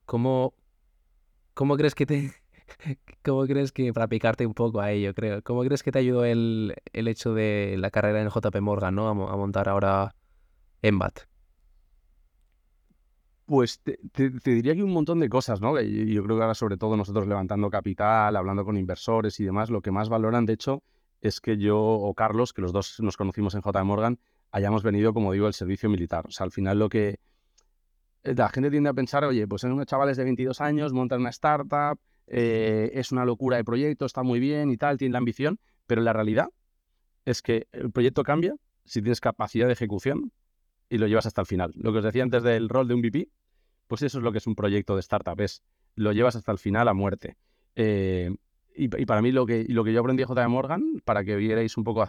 [0.06, 0.54] ¿Cómo,
[1.60, 2.32] cómo crees que te,
[3.22, 6.24] ¿Cómo crees que, para picarte un poco a ello, creo, cómo crees que te ayudó
[6.24, 9.10] el, el hecho de la carrera en JP Morgan, ¿no?
[9.10, 10.16] A, montar ahora
[10.82, 11.20] EMBAT?
[13.46, 14.00] Pues te,
[14.46, 15.78] diría que un montón de cosas, ¿no?
[15.82, 19.70] Y yo creo que ahora, sobre todo nosotros levantando capital, hablando con inversores y demás,
[19.70, 20.82] lo que más valoran, de hecho,
[21.20, 24.18] es que yo o Carlos, que los dos nos conocimos en JP Morgan,
[24.54, 26.26] hayamos venido, como digo, el servicio militar.
[26.26, 27.20] O sea, al final lo que
[28.24, 31.30] la gente tiende a pensar, oye, pues son unos chavales de 22 años, montan una
[31.30, 35.60] startup, eh, es una locura de proyecto, está muy bien y tal, tiene la ambición,
[35.88, 36.50] pero la realidad
[37.26, 38.56] es que el proyecto cambia
[38.86, 40.32] si tienes capacidad de ejecución
[40.90, 41.72] y lo llevas hasta el final.
[41.76, 43.30] Lo que os decía antes del rol de un VP,
[43.88, 45.64] pues eso es lo que es un proyecto de startup, es
[45.96, 47.38] lo llevas hasta el final a muerte.
[47.76, 48.36] Eh,
[48.76, 51.76] y, para mí lo que, lo que yo aprendí de JM Morgan, para que vierais
[51.78, 52.08] un poco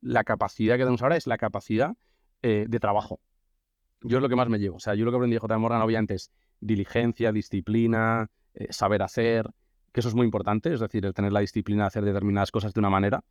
[0.00, 1.96] la capacidad que tenemos ahora, es la capacidad
[2.42, 3.20] eh, de trabajo.
[4.02, 4.76] Yo es lo que más me llevo.
[4.76, 6.30] O sea, yo lo que aprendí de JM Morgan obviamente es
[6.60, 9.50] diligencia, disciplina, eh, saber hacer,
[9.92, 12.74] que eso es muy importante, es decir, el tener la disciplina de hacer determinadas cosas
[12.74, 13.24] de una manera.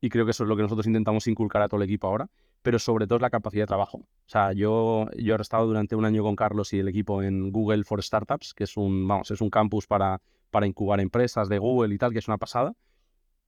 [0.00, 2.28] Y creo que eso es lo que nosotros intentamos inculcar a todo el equipo ahora,
[2.62, 3.98] pero sobre todo es la capacidad de trabajo.
[3.98, 7.50] O sea, yo, yo he estado durante un año con Carlos y el equipo en
[7.52, 11.58] Google for Startups, que es un, vamos, es un campus para, para incubar empresas de
[11.58, 12.74] Google y tal, que es una pasada.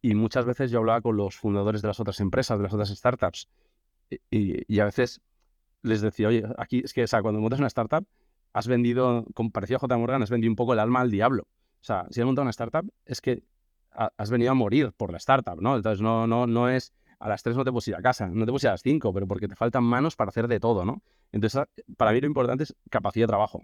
[0.00, 2.88] Y muchas veces yo hablaba con los fundadores de las otras empresas, de las otras
[2.90, 3.48] startups,
[4.30, 5.20] y a veces
[5.85, 8.05] les decía, oye, aquí es que, o sea, cuando montas una startup,
[8.53, 9.97] has vendido, como parecía J.
[9.97, 11.44] Morgan, has vendido un poco el alma al diablo.
[11.44, 13.44] O sea, si has montado una startup, es que
[13.92, 15.77] has venido a morir por la startup, ¿no?
[15.77, 18.44] Entonces, no, no, no es a las 3 no te puedes ir a casa, no
[18.44, 20.85] te puedes ir a las 5, pero porque te faltan manos para hacer de todo,
[20.85, 21.03] ¿no?
[21.33, 21.62] Entonces,
[21.97, 23.62] para mí lo importante es capacidad de trabajo.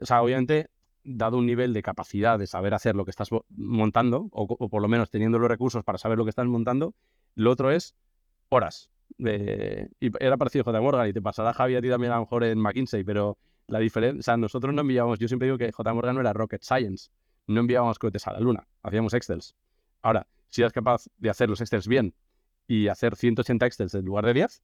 [0.00, 0.70] O sea, obviamente,
[1.04, 4.88] dado un nivel de capacidad de saber hacer lo que estás montando, o, por lo
[4.88, 6.94] menos teniendo los recursos para saber lo que estás montando,
[7.34, 7.94] lo otro es
[8.48, 8.90] horas.
[9.18, 10.80] Y era parecido a J.
[10.80, 13.78] Morgan y te pasará Javi a ti también a lo mejor en McKinsey, pero la
[13.78, 15.94] diferencia, o sea, nosotros no enviábamos, yo siempre digo que J.
[15.94, 17.10] Morgan no era rocket science,
[17.46, 19.54] no enviábamos cohetes a la luna, hacíamos Excels.
[20.02, 22.14] Ahora, si eres capaz de hacer los Excels bien
[22.66, 24.62] y hacer 180 Excels en lugar de 10,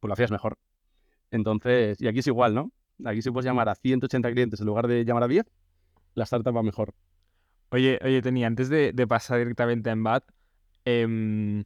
[0.00, 0.58] pues lo hacías mejor.
[1.30, 2.72] Entonces, y aquí es igual, ¿no?
[3.04, 5.46] Aquí si puedes llamar a 180 clientes en lugar de llamar a 10,
[6.14, 6.94] la startup va mejor.
[7.70, 10.24] Oye, oye, tenía, antes de, pasar directamente a Embat,
[10.84, 11.64] eh,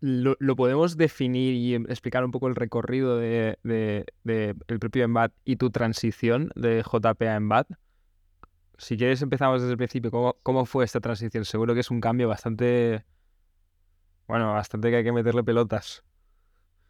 [0.00, 5.56] lo, podemos definir y em, explicar un poco el recorrido de, el propio Embat y
[5.56, 7.68] tu transición de JP a Embat.
[8.78, 10.10] Si quieres empezamos desde el principio.
[10.42, 11.44] ¿Cómo, fue esta transición?
[11.44, 13.04] Seguro que es un cambio bastante...
[14.28, 16.04] Bueno, bastante que hay que meterle pelotas.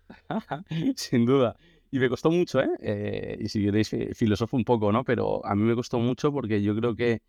[0.96, 1.56] Sin duda.
[1.90, 2.68] Y me costó mucho, ¿eh?
[2.80, 3.38] ¿eh?
[3.40, 5.04] Y si queréis, filosofo un poco, ¿no?
[5.04, 7.22] Pero a mí me costó mucho porque yo creo que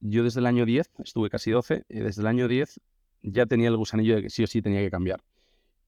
[0.00, 2.80] yo desde el año 10, estuve casi 12, y desde el año 10
[3.22, 5.20] ya tenía el gusanillo de que sí o sí tenía que cambiar.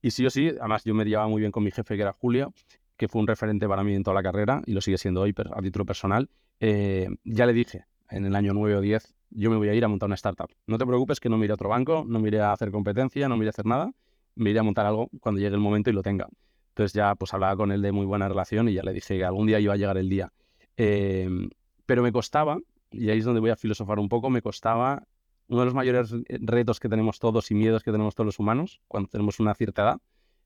[0.01, 2.13] Y sí o sí, además yo me llevaba muy bien con mi jefe, que era
[2.13, 2.53] Julio,
[2.97, 5.33] que fue un referente para mí en toda la carrera y lo sigue siendo hoy
[5.37, 6.29] a título personal.
[6.59, 9.83] Eh, ya le dije en el año 9 o 10, yo me voy a ir
[9.83, 10.49] a montar una startup.
[10.67, 12.71] No te preocupes que no me iré a otro banco, no me iré a hacer
[12.71, 13.91] competencia, no me iré a hacer nada,
[14.35, 16.27] me iré a montar algo cuando llegue el momento y lo tenga.
[16.69, 19.25] Entonces ya pues hablaba con él de muy buena relación y ya le dije que
[19.25, 20.31] algún día iba a llegar el día.
[20.77, 21.49] Em,
[21.85, 22.57] pero me costaba,
[22.91, 25.03] y ahí es donde voy a filosofar un poco, me costaba
[25.47, 28.81] uno de los mayores retos que tenemos todos y miedos que tenemos todos los humanos
[28.87, 29.97] cuando tenemos una cierta edad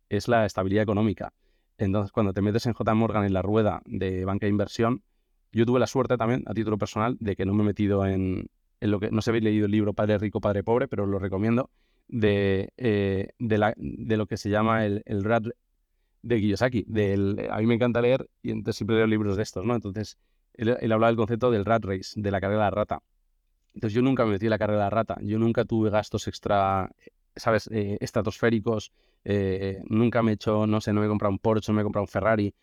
[0.10, 1.34] es la estabilidad económica.
[1.78, 2.94] Entonces, cuando te metes en J.
[2.94, 5.04] Morgan en la rueda de banca de inversión,
[5.52, 8.50] yo tuve la suerte también, a título personal, de que no me he metido en,
[8.82, 11.70] lo que, no sé habéis leído el libro Padre Rico, Padre Pobre, pero lo recomiendo,
[12.08, 15.46] de, eh, de, la, de, lo que se llama el, el rat
[16.22, 16.86] de Kiyosaki.
[16.88, 19.74] Del, a mí me encanta leer y entonces siempre leo libros de estos, ¿no?
[19.76, 20.18] Entonces,
[20.56, 23.02] él, él habla del concepto del rat race, de la carrera de la rata.
[23.74, 26.28] Entonces, yo nunca me metí en la carrera de la rata, yo nunca tuve gastos
[26.28, 26.90] extra,
[27.36, 28.92] ¿sabes?, eh, estratosféricos,
[29.24, 31.82] eh, nunca me he hecho, no sé, no me he comprado un Porsche, no me
[31.82, 32.54] he comprado un Ferrari,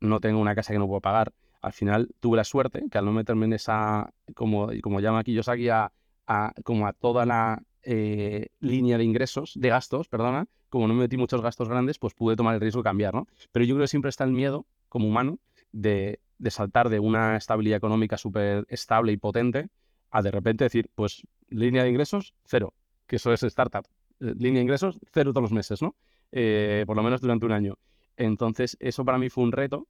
[0.00, 3.04] no tengo una casa que no puedo pagar al final tuve la suerte que al
[3.04, 5.92] no meterme en esa, como, como llama Kiyosaki, a,
[6.26, 11.00] a, como a toda la eh, línea de ingresos, de gastos, perdona, como no me
[11.00, 13.26] metí muchos gastos grandes, pues pude tomar el riesgo de cambiar, ¿no?
[13.52, 15.38] Pero yo creo que siempre está el miedo, como humano,
[15.72, 19.68] de, de saltar de una estabilidad económica súper estable y potente
[20.10, 22.74] a de repente decir, pues línea de ingresos, cero,
[23.06, 23.86] que eso es startup.
[24.20, 25.96] Eh, línea de ingresos, cero todos los meses, ¿no?
[26.32, 27.78] Eh, por lo menos durante un año.
[28.16, 29.86] Entonces, eso para mí fue un reto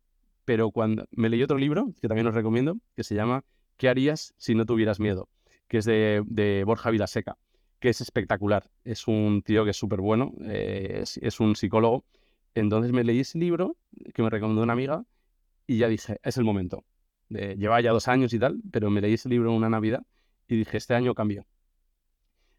[0.49, 3.45] pero cuando me leí otro libro, que también os recomiendo, que se llama
[3.77, 5.29] ¿Qué harías si no tuvieras miedo?
[5.69, 7.37] que es de, Borja Vilaseca,
[7.79, 8.71] que es espectacular.
[8.83, 12.07] Es un tío que es súper bueno, eh, es, un psicólogo.
[12.55, 13.77] Entonces me leí ese libro
[14.15, 15.05] que me recomendó una amiga
[15.67, 16.83] y ya dije, es el momento.
[17.31, 20.03] Lleva ya dos años y tal, pero me leí ese libro en una Navidad
[20.49, 21.47] y dije, este año cambio.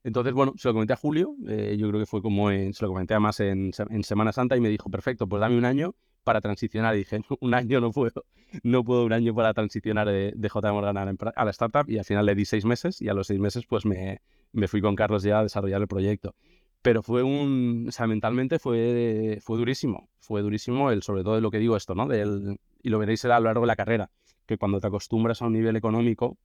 [0.03, 2.86] Entonces, bueno, se lo comenté a Julio, eh, yo creo que fue como, en, se
[2.86, 5.93] lo comenté además en, en Semana Santa y me dijo, perfecto, pues dame un año
[6.23, 6.95] para transicionar.
[6.95, 8.23] Y dije, un año no puedo,
[8.63, 11.89] no puedo un año para transicionar de, de JM Morgan a la, startup.
[11.89, 14.67] Y al final le di seis meses y a los seis meses pues me, me
[14.67, 16.36] fui con Carlos ya a desarrollar el proyecto.
[16.82, 21.41] Pero fue un, o sea, mentalmente fue, fue durísimo, fue durísimo el, sobre todo de
[21.41, 22.08] lo que digo esto, ¿no?
[22.08, 24.10] Del, y lo veréis a lo largo de la carrera,
[24.50, 26.40] que cuando te acostumbras a un nivel económico,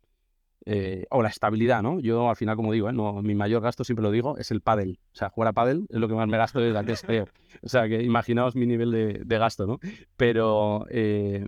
[0.67, 2.01] eh, o la estabilidad, ¿no?
[2.01, 2.93] Yo al final, como digo, ¿eh?
[2.93, 4.99] no, mi mayor gasto, siempre lo digo, es el pádel.
[5.14, 7.01] O sea, jugar a pádel es lo que más me gasto desde la que es
[7.01, 7.27] feo.
[7.62, 8.90] O sea, que imaginaos mi nivel
[9.27, 9.79] de, gasto, ¿no?
[10.19, 11.47] Pero, eh,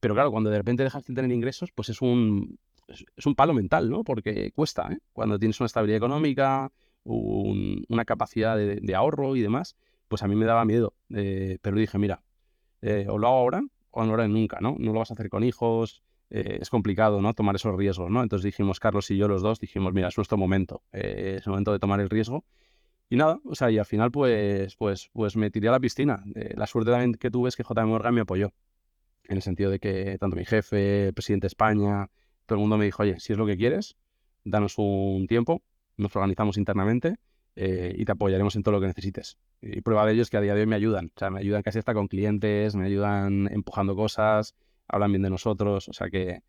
[0.00, 3.54] pero claro, cuando de repente dejas de tener ingresos, pues es un, es, un palo
[3.54, 4.02] mental, ¿no?
[4.02, 4.98] Porque cuesta, ¿eh?
[5.12, 6.72] Cuando tienes una estabilidad económica,
[7.04, 9.76] una capacidad de, ahorro y demás,
[10.08, 10.94] pues a mí me daba miedo.
[11.08, 12.24] pero dije, mira,
[13.08, 13.62] o lo hago ahora
[13.96, 14.58] o no lo haré nunca.
[14.60, 17.32] No lo vas a hacer con hijos, eh, es complicado, ¿no?
[17.34, 18.22] Tomar esos riesgos, ¿no?
[18.22, 21.50] Entonces dijimos, Carlos y yo los dos, dijimos, mira, es nuestro momento, eh, es el
[21.50, 22.44] momento de tomar el riesgo.
[23.08, 26.24] Y nada, o sea, y al final pues, pues, pues me tiré a la piscina.
[26.34, 28.52] Eh, la suerte también que tuve es que JM Morgan me apoyó,
[29.24, 32.10] en el sentido de que tanto mi jefe, el presidente de España,
[32.46, 33.96] todo el mundo me dijo, oye, si es lo que quieres,
[34.44, 35.62] danos un tiempo,
[35.96, 37.16] nos organizamos internamente
[37.56, 39.38] y te apoyaremos en todo lo que necesites.
[39.62, 41.40] Y prueba de ello es que a día de hoy me ayudan, o sea, me
[41.40, 44.54] ayudan casi hasta con clientes, me ayudan empujando cosas,
[44.88, 46.42] hablan bien de nosotros, o sea que,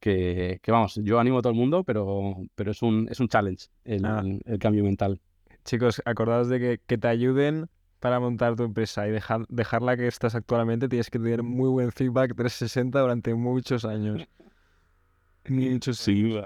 [0.00, 3.66] que, vamos, yo animo a todo el mundo, pero, pero es, un, es un challenge
[3.84, 4.22] el, ah.
[4.44, 5.20] el, cambio mental.
[5.64, 7.68] Chicos, acordaos de que, que, te ayuden
[8.00, 11.92] para montar tu empresa y dejar, dejarla que estás actualmente, tienes que tener muy buen
[11.92, 14.26] feedback 360 durante muchos años.
[15.48, 16.38] muchos sí.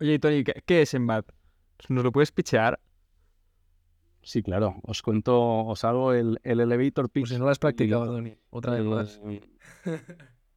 [0.00, 1.26] Oye, Tony, ¿qué, es Embat?
[1.88, 2.78] ¿Nos lo puedes pichear?
[4.22, 4.76] Sí, claro.
[4.82, 7.24] Os cuento, os hago el, el elevator pitch.
[7.24, 8.34] Pues si no lo has practicado, Tony.
[8.50, 9.20] Otra vez más.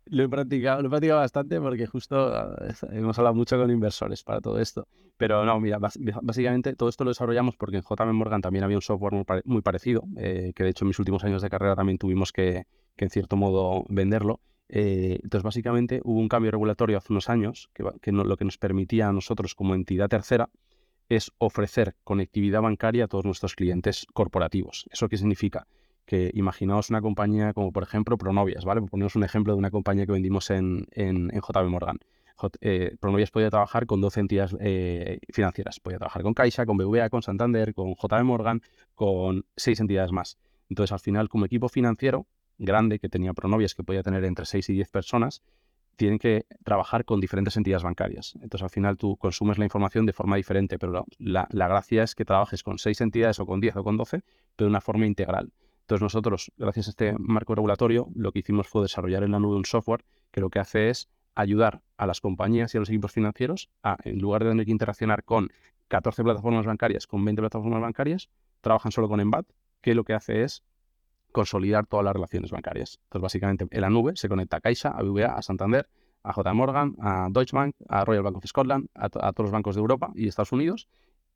[0.10, 2.56] Lo he practicado, lo he practicado bastante porque justo ah,
[2.92, 4.88] hemos hablado mucho con inversores para todo esto.
[5.18, 8.82] Pero no, mira, básicamente todo esto lo desarrollamos porque en JM Morgan también había un
[8.82, 12.32] software muy, parecido, eh, que de hecho en mis últimos años de carrera también tuvimos
[12.32, 14.40] que, que en cierto modo venderlo.
[14.70, 18.58] Eh, entonces, básicamente hubo un cambio regulatorio hace unos años que, que lo que nos
[18.58, 20.50] permitía a nosotros como entidad tercera
[21.10, 24.88] es ofrecer conectividad bancaria a todos nuestros clientes corporativos.
[24.92, 25.68] ¿Eso qué significa?
[26.08, 28.82] que imaginaos una compañía como por ejemplo Pronovias, ¿vale?
[28.82, 32.00] Ponemos un ejemplo de una compañía que vendimos en, en, JB Morgan.
[32.62, 35.82] Eh, Pronovias podía trabajar con 12 entidades eh, financieras.
[35.82, 38.62] Podía trabajar con Caixa, con BVA, con Santander, con JB Morgan,
[38.96, 40.38] con seis entidades más.
[40.70, 42.26] Entonces, al final, como equipo financiero
[42.58, 45.44] grande que tenía Pronovias, que podía tener entre 6 y 10 personas,
[45.98, 48.34] tienen que trabajar con diferentes entidades bancarias.
[48.36, 52.16] Entonces, al final, tú consumes la información de forma diferente, pero la, la gracia es
[52.16, 54.22] que trabajes con 6 entidades o con 10 o con 12,
[54.56, 55.52] pero de una forma integral.
[55.82, 59.56] Entonces nosotros, gracias a este marco regulatorio, lo que hicimos fue desarrollar en la nube
[59.56, 63.14] un software que lo que hace es ayudar a las compañías y a los equipos
[63.14, 65.50] financieros a, en lugar de tener que interaccionar con
[65.88, 68.30] 14 plataformas bancarias, con 20 plataformas bancarias,
[68.60, 69.48] trabajan solo con Embat,
[69.80, 70.62] que lo que hace es
[71.32, 73.00] consolidar todas las relaciones bancarias.
[73.04, 75.88] Entonces, básicamente, en la nube se conecta a Caixa, a BBVA, a Santander,
[76.24, 79.52] a JP Morgan, a Deutsche Bank, a Royal Bank of Scotland, a, a todos los
[79.52, 80.88] bancos de Europa y Estados Unidos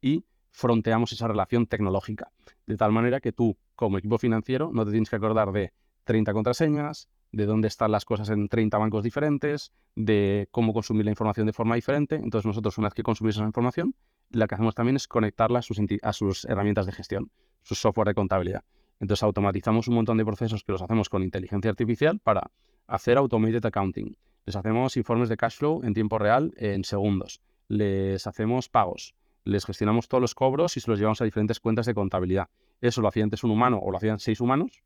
[0.01, 2.31] y fronteamos esa relación tecnológica.
[2.65, 5.73] De tal manera que tú, como equipo financiero, no te tienes que acordar de
[6.03, 11.11] 30 contraseñas, de dónde están las cosas en 30 bancos diferentes, de cómo consumir la
[11.11, 12.15] información de forma diferente.
[12.15, 13.95] Entonces nosotros una vez que consumimos esa información,
[14.31, 18.09] lo que hacemos también es conectarla a sus, a sus herramientas de gestión, su software
[18.09, 18.63] de contabilidad.
[19.01, 22.51] Entonces automatizamos un montón de procesos que los hacemos con inteligencia artificial para
[22.85, 24.15] hacer automated accounting.
[24.45, 27.41] Les hacemos informes de cash flow en tiempo real en segundos.
[27.67, 29.15] Les hacemos pagos.
[29.43, 32.49] Les gestionamos todos los cobros y se los llevamos a diferentes cuentas de contabilidad.
[32.79, 34.83] Eso lo hacía antes un humano o lo hacían seis humanos,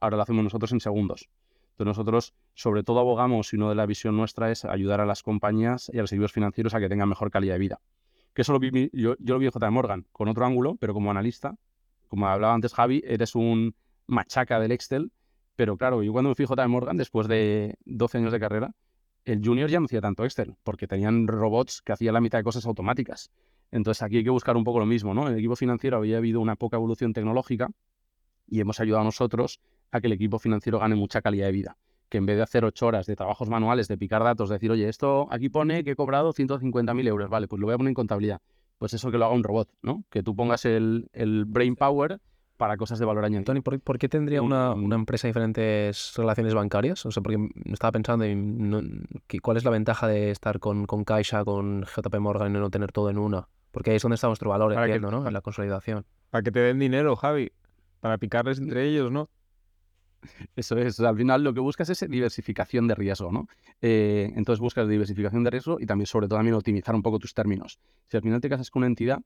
[0.00, 1.28] ahora lo hacemos nosotros en segundos.
[1.72, 5.22] Entonces nosotros sobre todo abogamos y una de la visión nuestra es ayudar a las
[5.22, 7.80] compañías y a los servicios financieros a que tengan mejor calidad de vida.
[8.32, 11.10] Que eso lo vi, yo, lo vi en JM Morgan con otro ángulo, pero como
[11.10, 11.56] analista,
[12.08, 13.74] como hablaba antes Javi, eres un
[14.06, 15.12] machaca del Excel,
[15.56, 18.74] pero claro, yo cuando me fui JM Morgan, después de 12 años de carrera,
[19.24, 22.44] el junior ya no hacía tanto Excel, porque tenían robots que hacían la mitad de
[22.44, 23.30] cosas automáticas.
[23.70, 25.26] Entonces aquí hay que buscar un poco lo mismo, ¿no?
[25.26, 27.70] En el equipo financiero había habido una poca evolución tecnológica
[28.46, 31.76] y hemos ayudado a nosotros a que el equipo financiero gane mucha calidad de vida.
[32.08, 34.88] Que en vez de hacer ocho horas de trabajos manuales, de picar datos, decir, oye,
[34.88, 37.94] esto aquí pone que he cobrado 150.000 euros, vale, pues lo voy a poner en
[37.94, 38.40] contabilidad.
[38.78, 40.04] Pues eso que lo haga un robot, ¿no?
[40.10, 41.08] Que tú pongas el,
[41.46, 42.20] brain power
[42.56, 43.44] para cosas de valor añadido.
[43.44, 47.04] Tony, ¿por, qué tendría una, empresa diferentes relaciones bancarias?
[47.06, 49.06] O sea, porque me estaba pensando en
[49.42, 52.92] cuál es la ventaja de estar con, con Caixa, con JP Morgan y no tener
[52.92, 53.48] todo en una.
[53.70, 55.26] Porque ahí es donde está nuestro valor, entiendo, ¿no?
[55.26, 56.04] En la consolidación.
[56.30, 57.52] Para que te den dinero, Javi.
[58.00, 59.28] Para picarles entre ellos, ¿no?
[60.56, 63.46] Eso es, al final lo que buscas es diversificación de riesgo, ¿no?
[63.80, 67.34] Eh, entonces buscas diversificación de riesgo y también, sobre todo, también optimizar un poco tus
[67.34, 67.78] términos.
[68.08, 69.20] Si al final te casas con una entidad,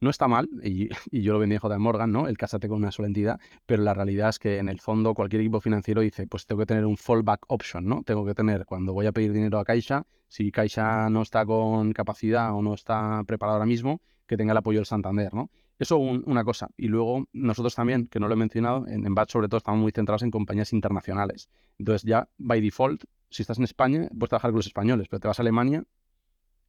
[0.00, 0.88] no está mal, y,
[1.22, 2.28] yo lo vendí de Morgan, ¿no?
[2.28, 5.42] El cásate con una sola entidad, pero la realidad es que en el fondo cualquier
[5.42, 8.02] equipo financiero dice, pues tengo que tener un fallback option, ¿no?
[8.04, 11.92] Tengo que tener, cuando voy a pedir dinero a Caixa, si Caixa no está con
[11.92, 15.50] capacidad o no está preparado ahora mismo, que tenga el apoyo del Santander, ¿no?
[15.84, 16.70] Eso una cosa.
[16.78, 19.82] Y luego nosotros también, que no lo he mencionado, en, en BAT sobre todo estamos
[19.82, 21.50] muy centrados en compañías internacionales.
[21.78, 25.28] Entonces ya, by default, si estás en España, puedes trabajar con los españoles, pero te
[25.28, 25.84] vas a Alemania,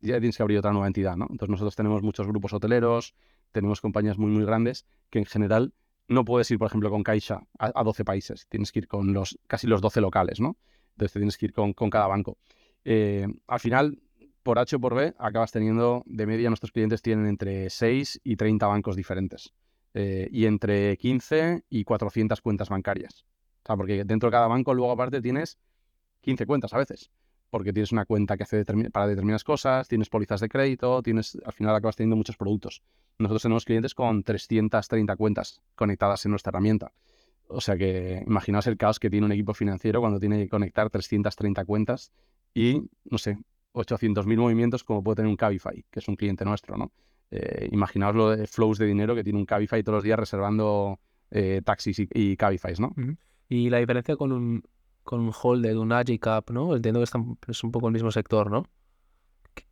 [0.02, 1.28] ya tienes que abrir otra nueva entidad, ¿no?
[1.30, 3.16] Entonces nosotros tenemos muchos grupos hoteleros,
[3.54, 5.74] tenemos compañías muy, muy grandes que en general
[6.10, 9.40] no puedes ir, por ejemplo, con Caixa a, 12 países, tienes que ir con los
[9.48, 10.58] casi los 12 locales, ¿no?
[10.92, 12.38] Entonces te tienes que ir con, con cada banco.
[12.84, 13.98] Eh, al final,
[14.46, 18.36] por H o por B, acabas teniendo, de media, nuestros clientes tienen entre 6 y
[18.36, 19.56] 30 bancos diferentes.
[19.96, 23.26] Eh, y entre 15 y 400 cuentas bancarias.
[23.64, 25.58] O sea, porque dentro de cada banco, luego aparte, tienes
[26.22, 27.10] 15 cuentas a veces.
[27.50, 31.54] Porque tienes una cuenta que hace para determinadas cosas, tienes pólizas de crédito, tienes, al
[31.54, 32.84] final acabas teniendo muchos productos.
[33.18, 36.92] Nosotros tenemos clientes con 330 cuentas conectadas en nuestra herramienta.
[37.48, 40.92] O sea que imaginaos el caos que tiene un equipo financiero cuando tiene que conectar
[40.92, 42.12] 330 cuentas
[42.54, 43.40] y, no sé,
[43.76, 46.92] 800.000 movimientos como puede tener un Cabify, que es un cliente nuestro, ¿no?
[47.32, 51.00] Eh, imaginaos lo de flows de dinero que tiene un Cabify todos los días reservando
[51.32, 52.94] eh, taxis y, y, Cabifys, ¿no?
[53.50, 54.64] Y la diferencia con un,
[55.04, 56.76] con un Holded, un Agicap, ¿no?
[56.76, 58.66] Entiendo que es un poco el mismo sector, ¿no?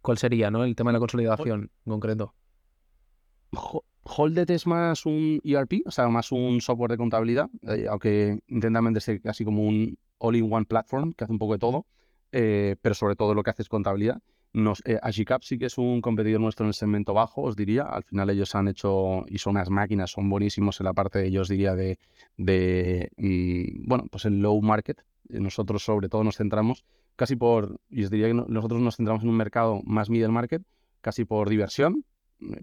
[0.01, 0.63] ¿Cuál sería, no?
[0.63, 2.33] El tema de la consolidación en concreto.
[4.03, 8.81] Holded es más un ERP, o sea, más un software de contabilidad, eh, aunque intenta
[8.81, 11.85] venderse casi como un all-in-one platform que hace un poco de todo.
[12.36, 14.19] Eh, pero sobre todo lo que hace es contabilidad.
[14.54, 17.84] Nos, eh, Agicap sí que es un competidor nuestro en el segmento bajo, os diría.
[17.84, 21.41] Al final ellos han hecho, y son unas máquinas, son buenísimos en la parte, yo
[21.41, 22.00] os diría, de,
[22.38, 25.04] de mm, bueno, pues el low market.
[25.30, 29.22] Eh, nosotros sobre todo nos centramos casi por, y os diría que nosotros nos centramos
[29.22, 30.63] en un mercado más middle market,
[31.02, 32.04] casi por diversión,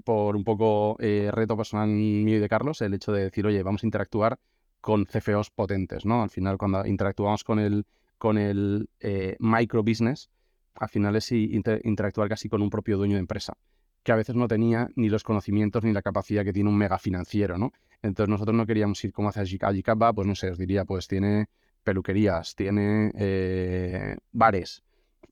[0.05, 3.85] por un poco reto personal mío y de Carlos, el hecho de decir, oye, vamos
[3.85, 4.39] a interactuar
[4.81, 6.23] con CFOs potentes, ¿no?
[6.23, 7.87] Al final, cuando interactuamos con el
[8.21, 10.29] con el eh, micro business,
[10.75, 13.55] al final es interactuar casi con un propio dueño de empresa,
[14.03, 16.99] que a veces no tenía ni los conocimientos ni la capacidad que tiene un mega
[16.99, 17.73] financiero, ¿no?
[18.03, 21.47] Entonces nosotros no queríamos ir como hace Agicaba, pues no sé, os diría, pues tiene
[21.83, 24.83] peluquerías, tiene eh, bares.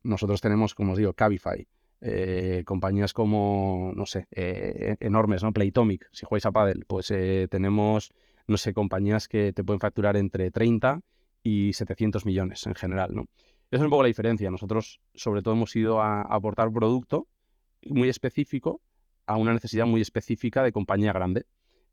[0.03, 1.69] Nosotros tenemos, como os digo, Cabify,
[2.01, 5.53] eh, compañías como, no sé, enormes, ¿no?
[5.53, 7.13] Playtomic, si jugáis a Paddle, pues
[7.51, 8.15] tenemos,
[8.47, 11.03] no sé, compañías que te pueden facturar entre 30
[11.49, 13.23] y 700 millones en general, ¿no?
[13.71, 14.51] Esa es un poco la diferencia.
[14.51, 17.27] Nosotros, sobre todo, hemos ido a, aportar producto
[17.87, 18.83] muy específico
[19.27, 21.47] a una necesidad muy específica de compañía grande,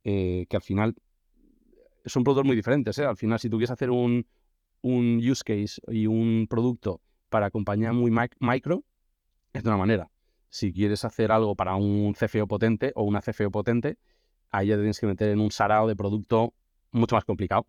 [0.04, 0.96] eh, que al final
[2.06, 2.97] son productos muy diferentes.
[2.97, 3.06] ¿eh?
[3.06, 4.26] Al final, si tú quieres hacer un,
[4.82, 8.84] un use case y un producto para compañía muy micro,
[9.53, 10.10] es de una manera.
[10.49, 13.97] Si quieres hacer algo para un CFO potente o una CFO potente,
[14.51, 16.53] ahí ya te tienes que meter en un sarao de producto
[16.91, 17.68] mucho más complicado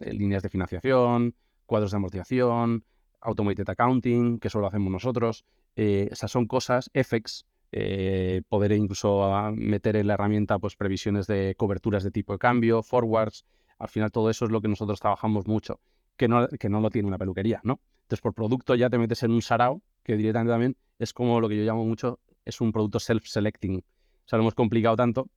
[0.00, 1.34] líneas de financiación,
[1.66, 2.84] cuadros de amortización,
[3.20, 5.44] automated accounting, que solo hacemos nosotros.
[5.76, 11.26] Eh, esas son cosas, FX, eh, poder incluso ah, meter en la herramienta pues, previsiones
[11.26, 13.44] de coberturas de tipo de cambio, forwards.
[13.78, 15.80] Al final todo eso es lo que nosotros trabajamos mucho,
[16.16, 17.80] que no, que no lo tiene una peluquería, ¿no?
[18.02, 21.48] Entonces por producto ya te metes en un sarao, que directamente también es como lo
[21.48, 23.78] que yo llamo mucho, es un producto self-selecting.
[23.78, 25.28] O sea, lo hemos complicado tanto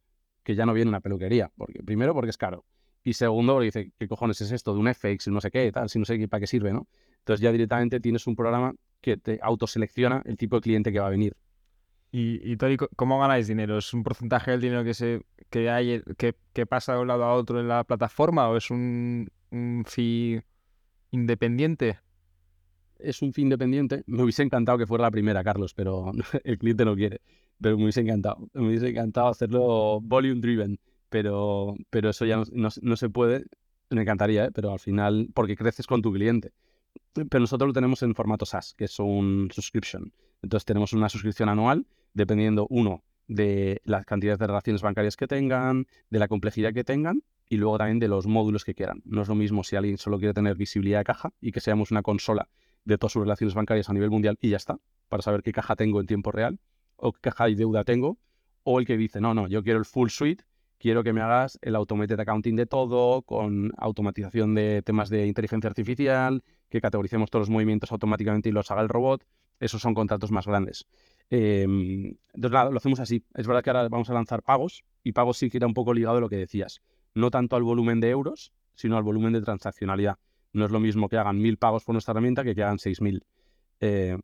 [0.44, 1.52] que ya no viene una peluquería.
[1.58, 2.64] Porque, primero porque es caro.
[3.08, 4.74] Y segundo, porque dice, ¿qué cojones es esto?
[4.74, 6.90] De un FX, no sé qué, tal, si no sé para qué sirve, ¿no?
[7.20, 11.08] Entonces ya directamente tienes un programa que te autoselecciona el tipo de cliente que va
[11.08, 11.34] a venir.
[12.12, 13.78] ¿Y, y Tori, cómo ganáis dinero?
[13.78, 17.24] ¿Es un porcentaje del dinero que se que hay que, que pasa de un lado
[17.24, 20.42] a otro en la plataforma o es un, un fee
[21.12, 22.00] independiente?
[23.00, 24.04] Es un fee independiente.
[24.06, 26.12] Me hubiese encantado que fuera la primera, Carlos, pero
[26.44, 27.22] el cliente no quiere.
[27.62, 28.50] Pero me hubiese encantado.
[28.52, 30.78] Me hubiese encantado hacerlo volume driven,
[31.10, 33.46] pero, pero eso ya no, no, no se puede.
[33.90, 34.52] Me encantaría, ¿eh?
[34.54, 36.52] pero al final, porque creces con tu cliente.
[37.14, 40.14] Pero nosotros lo tenemos en formato SaaS, que es un subscription.
[40.42, 45.88] Entonces tenemos una suscripción anual, dependiendo, uno, de las cantidades de relaciones bancarias que tengan,
[46.10, 49.02] de la complejidad que tengan y luego también de los módulos que quieran.
[49.06, 51.92] No es lo mismo si alguien solo quiere tener visibilidad de caja y que seamos
[51.92, 52.50] una consola
[52.86, 54.80] de todas sus relaciones bancarias a nivel mundial y ya está,
[55.10, 56.60] para saber qué caja tengo en tiempo real
[56.96, 58.18] o qué caja y deuda tengo,
[58.64, 60.44] o el que dice, no, no, yo quiero el full suite,
[60.78, 65.68] quiero que me hagas el automated accounting de todo, con automatización de temas de inteligencia
[65.68, 69.26] artificial, que categoricemos todos los movimientos automáticamente y los haga el robot.
[69.60, 70.86] Esos son contratos más grandes.
[71.30, 73.24] Eh, entonces, nada, lo hacemos así.
[73.34, 75.94] Es verdad que ahora vamos a lanzar pagos y pagos sí que era un poco
[75.94, 76.82] ligado a lo que decías.
[77.16, 80.18] No tanto al volumen de euros, sino al volumen de transaccionalidad.
[80.54, 83.02] No es lo mismo que hagan mil pagos por nuestra herramienta que que hagan seis
[83.02, 83.26] mil.
[83.80, 84.18] Eh,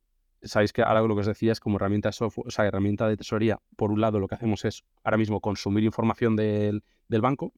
[0.44, 3.08] sabéis que ahora lo que os decía es como herramienta de software, o sea, herramienta
[3.08, 7.22] de tesorería, por un lado lo que hacemos es ahora mismo consumir información del, del,
[7.22, 7.54] banco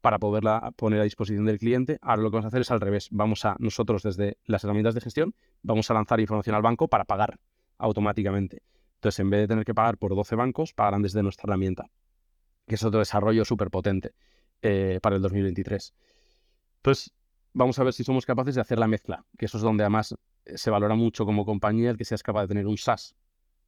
[0.00, 1.98] para poderla poner a disposición del cliente.
[2.02, 3.08] Ahora lo que vamos a hacer es al revés.
[3.12, 7.04] Vamos a nosotros desde las herramientas de gestión, vamos a lanzar información al banco para
[7.04, 7.38] pagar
[7.78, 8.62] automáticamente.
[8.96, 11.90] Entonces, en vez de tener que pagar por 12 bancos, pagarán desde nuestra herramienta,
[12.66, 14.14] que es otro desarrollo súper potente
[14.62, 15.92] eh, para el 2023.
[16.76, 17.12] Entonces,
[17.52, 20.14] vamos a ver si somos capaces de hacer la mezcla, que eso es donde además
[20.44, 23.14] eh, se valora mucho como compañía el que seas capaz de tener un SaaS,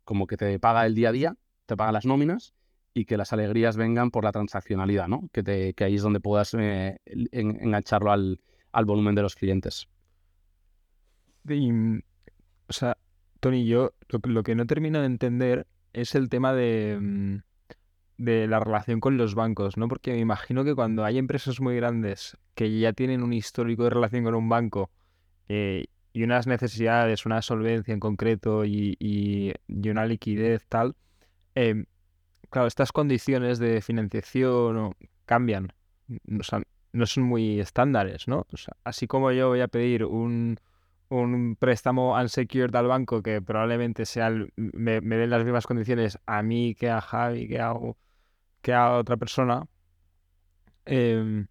[0.05, 2.55] como que te paga el día a día, te paga las nóminas
[2.93, 5.29] y que las alegrías vengan por la transaccionalidad, ¿no?
[5.33, 8.41] Que, te, que ahí es donde puedas eh, en, engancharlo al,
[8.73, 9.89] al, volumen de los clientes.
[11.49, 11.71] Y,
[12.69, 12.97] o sea,
[13.41, 17.39] Tony, yo lo, lo, que no termino de entender es el tema de, mm,
[18.17, 19.89] de la relación con los bancos, ¿no?
[19.89, 23.91] Porque me imagino que cuando hay empresas muy grandes que ya tienen un histórico de
[23.91, 24.91] relación con un banco
[25.49, 29.53] eh, y unas necesidades, una solvencia en concreto y, y,
[29.89, 30.95] una liquidez tal,
[31.57, 31.85] eh,
[32.51, 34.95] claro, estas condiciones de financiación
[35.27, 35.73] cambian,
[36.39, 36.63] o sea,
[36.93, 38.47] no son muy estándares, ¿no?
[38.85, 40.61] Así como yo voy a pedir un,
[41.21, 46.19] un préstamo unsecured al banco que probablemente sea el, me, me, den las mismas condiciones
[46.27, 47.75] a mí que a Javi, que a,
[48.63, 49.67] que a otra persona,
[50.87, 51.47] eh,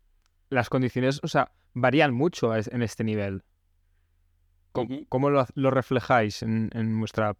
[0.49, 3.43] las condiciones, o sea, varían mucho en este nivel.
[4.71, 7.37] ¿Cómo, cómo lo, lo, reflejáis en, en vuestra app?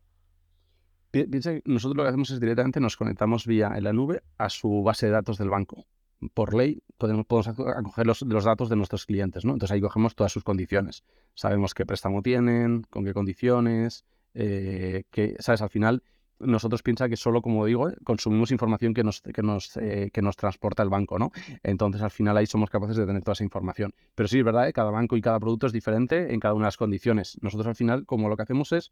[1.09, 4.49] Piensa que nosotros lo que hacemos es directamente nos conectamos vía en la nube a
[4.49, 5.85] su base de datos del banco.
[6.33, 9.53] Por ley podemos, podemos acoger los, los, datos de nuestros clientes, ¿no?
[9.53, 11.03] Entonces ahí cogemos todas sus condiciones.
[11.33, 15.03] Sabemos qué préstamo tienen, con qué condiciones, eh,
[15.39, 15.61] ¿sabes?
[15.61, 16.03] Al final
[16.39, 20.35] nosotros piensa que solo, como digo, consumimos información que nos, que, nos, eh, que nos
[20.35, 21.31] transporta el banco, ¿no?
[21.63, 23.93] Entonces, al final ahí somos capaces de tener toda esa información.
[24.15, 24.73] Pero sí, es verdad, ¿eh?
[24.73, 27.37] cada banco y cada producto es diferente en cada una de las condiciones.
[27.41, 28.91] Nosotros, al final, como lo que hacemos es,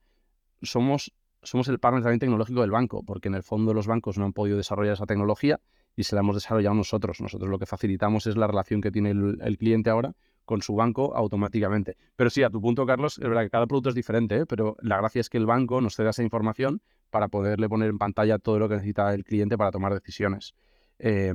[0.61, 4.25] somos, somos el partner también tecnológico del banco, porque en el fondo los bancos no
[4.25, 5.59] han podido desarrollar esa tecnología
[5.95, 7.21] y se la hemos desarrollado nosotros.
[7.21, 10.13] Nosotros lo que facilitamos es la relación que tiene el, el cliente ahora
[10.45, 11.97] con su banco automáticamente.
[12.15, 14.45] Pero sí, a tu punto, Carlos, es verdad que cada producto es diferente, ¿eh?
[14.45, 17.97] pero la gracia es que el banco nos ceda esa información para poderle poner en
[17.97, 20.53] pantalla todo lo que necesita el cliente para tomar decisiones.
[20.99, 21.31] Eh,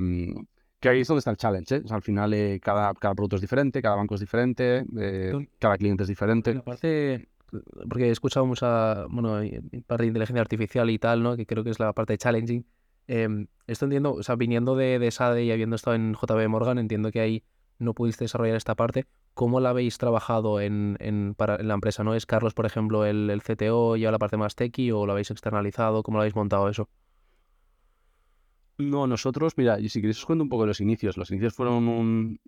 [0.79, 1.75] que ahí es donde está el challenge.
[1.75, 1.81] ¿eh?
[1.83, 5.47] O sea, al final, eh, cada, cada, producto es diferente, cada banco es diferente, eh,
[5.59, 6.51] cada cliente es diferente.
[6.57, 7.29] Aparte,
[7.89, 9.39] porque he escuchado mucha bueno,
[9.87, 11.35] parte de inteligencia artificial y tal, ¿no?
[11.35, 12.65] que creo que es la parte de challenging.
[13.07, 17.11] Esto entiendo, o sea, viniendo de, de SADE y habiendo estado en JB Morgan, entiendo
[17.11, 17.43] que ahí
[17.79, 19.05] no pudiste desarrollar esta parte.
[19.33, 22.03] ¿Cómo la habéis trabajado en, en, para, en la empresa?
[22.03, 25.11] ¿No es Carlos, por ejemplo, el, el CTO y la parte más techy o lo
[25.11, 26.03] habéis externalizado?
[26.03, 26.89] ¿Cómo lo habéis montado eso?
[28.79, 31.17] No, nosotros, mira, y si queréis os cuento un poco de los inicios.
[31.17, 32.39] Los inicios fueron un,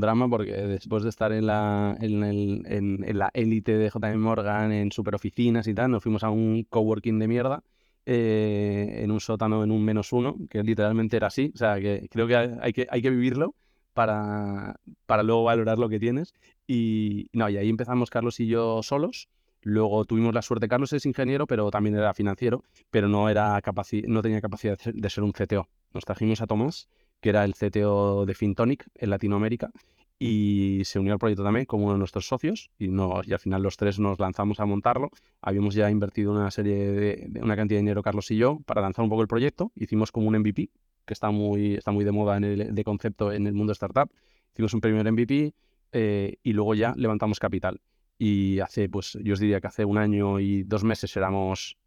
[0.00, 2.22] drama porque después de estar en la en,
[2.66, 7.28] en, élite de JM Morgan, en superoficinas y tal, nos fuimos a un coworking de
[7.28, 7.62] mierda,
[8.10, 11.52] eh, en un sótano en un menos uno, que literalmente era así.
[11.54, 13.54] O sea, que creo que hay que, hay que vivirlo
[13.92, 16.32] para, para luego valorar lo que tienes.
[16.66, 19.28] Y, no, y ahí empezamos Carlos y yo solos.
[19.60, 23.60] Luego tuvimos la suerte, Carlos es ingeniero, pero también era financiero, pero no, era
[24.06, 25.68] no tenía capacidad de ser un CTO.
[25.92, 26.88] Nos trajimos a Tomás,
[27.20, 29.70] que era el CTO de FinTonic en Latinoamérica,
[30.18, 33.38] y se unió al proyecto también como uno de nuestros socios y, no, y al
[33.38, 35.10] final los tres nos lanzamos a montarlo.
[35.40, 39.04] Habíamos ya invertido una serie de, una cantidad de dinero Carlos y yo para lanzar
[39.04, 39.70] un poco el proyecto.
[39.76, 40.70] Hicimos como un MVP
[41.04, 44.10] que está muy, está muy de moda en el, de concepto en el mundo startup.
[44.52, 45.54] Hicimos un primer MVP
[45.92, 47.80] eh, y luego ya levantamos capital.
[48.18, 51.78] Y hace, pues yo os diría que hace un año y dos meses éramos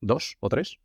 [0.00, 0.80] dos o tres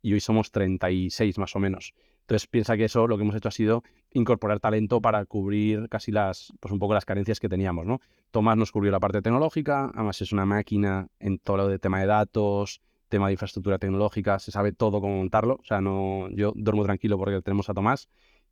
[0.00, 1.94] y hoy somos 36 más o menos.
[2.22, 6.12] Entonces piensa que eso lo que hemos hecho ha sido incorporar talento para cubrir casi
[6.12, 8.00] las, pues un poco las carencias que teníamos, ¿no?
[8.30, 12.00] Tomás nos cubrió la parte tecnológica, además es una máquina en todo lo de tema
[12.00, 16.52] de datos, tema de infraestructura tecnológica, se sabe todo cómo montarlo, o sea, no, yo
[16.56, 18.08] duermo tranquilo porque tenemos a Tomás.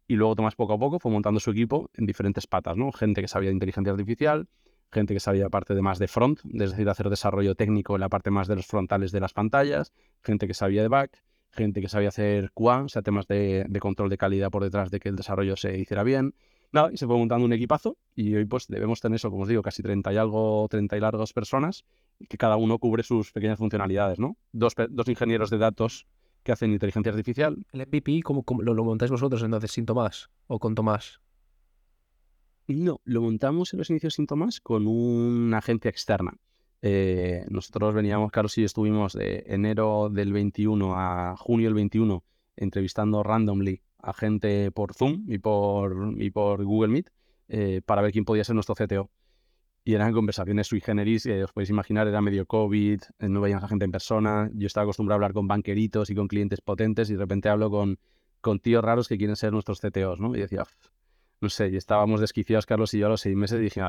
[0.06, 2.90] Y luego Tomás poco a poco fue montando su equipo en diferentes patas, ¿no?
[2.90, 4.48] Gente que sabía de inteligencia artificial,
[4.92, 8.08] gente que sabía parte de más de front, es decir, hacer desarrollo técnico en la
[8.08, 9.92] parte más de los frontales de las pantallas,
[10.22, 11.22] gente que sabía de back,
[11.52, 15.00] gente que sabía hacer QA, o sea, temas de, control de calidad por detrás de
[15.00, 16.34] que el desarrollo se hiciera bien.
[16.72, 19.48] Nada, y se fue montando un equipazo y hoy pues debemos tener eso, como os
[19.48, 21.84] digo, casi 30 y algo, 30 y largos personas,
[22.28, 24.36] que cada uno cubre sus pequeñas funcionalidades, ¿no?
[24.52, 26.06] Dos, dos ingenieros de datos
[26.44, 27.66] que hacen inteligencia artificial.
[27.72, 31.20] ¿El MVP cómo, lo, lo, montáis vosotros entonces sin Tomás o con Tomás?
[32.68, 36.36] No, lo montamos en los inicios sin Tomás con una agencia externa.
[36.82, 42.24] Eh, nosotros veníamos, Carlos y estuvimos de enero del 21 a junio del 21
[42.56, 47.10] entrevistando randomly a gente por Zoom y por, Google Meet
[47.48, 49.10] eh, para ver quién podía ser nuestro CTO.
[49.82, 53.64] Y eran conversaciones sui generis, que os podéis imaginar, era medio COVID, eh, no veíamos
[53.64, 54.50] a gente en persona.
[54.54, 57.70] Yo estaba acostumbrado a hablar con banqueritos y con clientes potentes y de repente hablo
[57.70, 57.98] con,
[58.40, 60.34] con tíos raros que quieren ser nuestros CTOs, ¿no?
[60.36, 60.64] Y decía,
[61.40, 63.80] no sé, y estábamos desquiciados, Carlos y yo, a los seis meses y dije,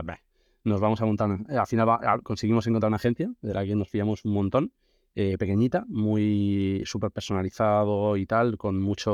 [0.64, 1.30] nos vamos a montar.
[1.50, 4.72] Eh, al final conseguimos encontrar una agencia de la que nos fiamos un montón,
[5.16, 9.12] eh, pequeñita, muy súper personalizado y tal, con mucha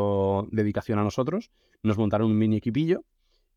[0.52, 1.52] dedicación a nosotros.
[1.84, 3.04] Nos montaron un mini equipillo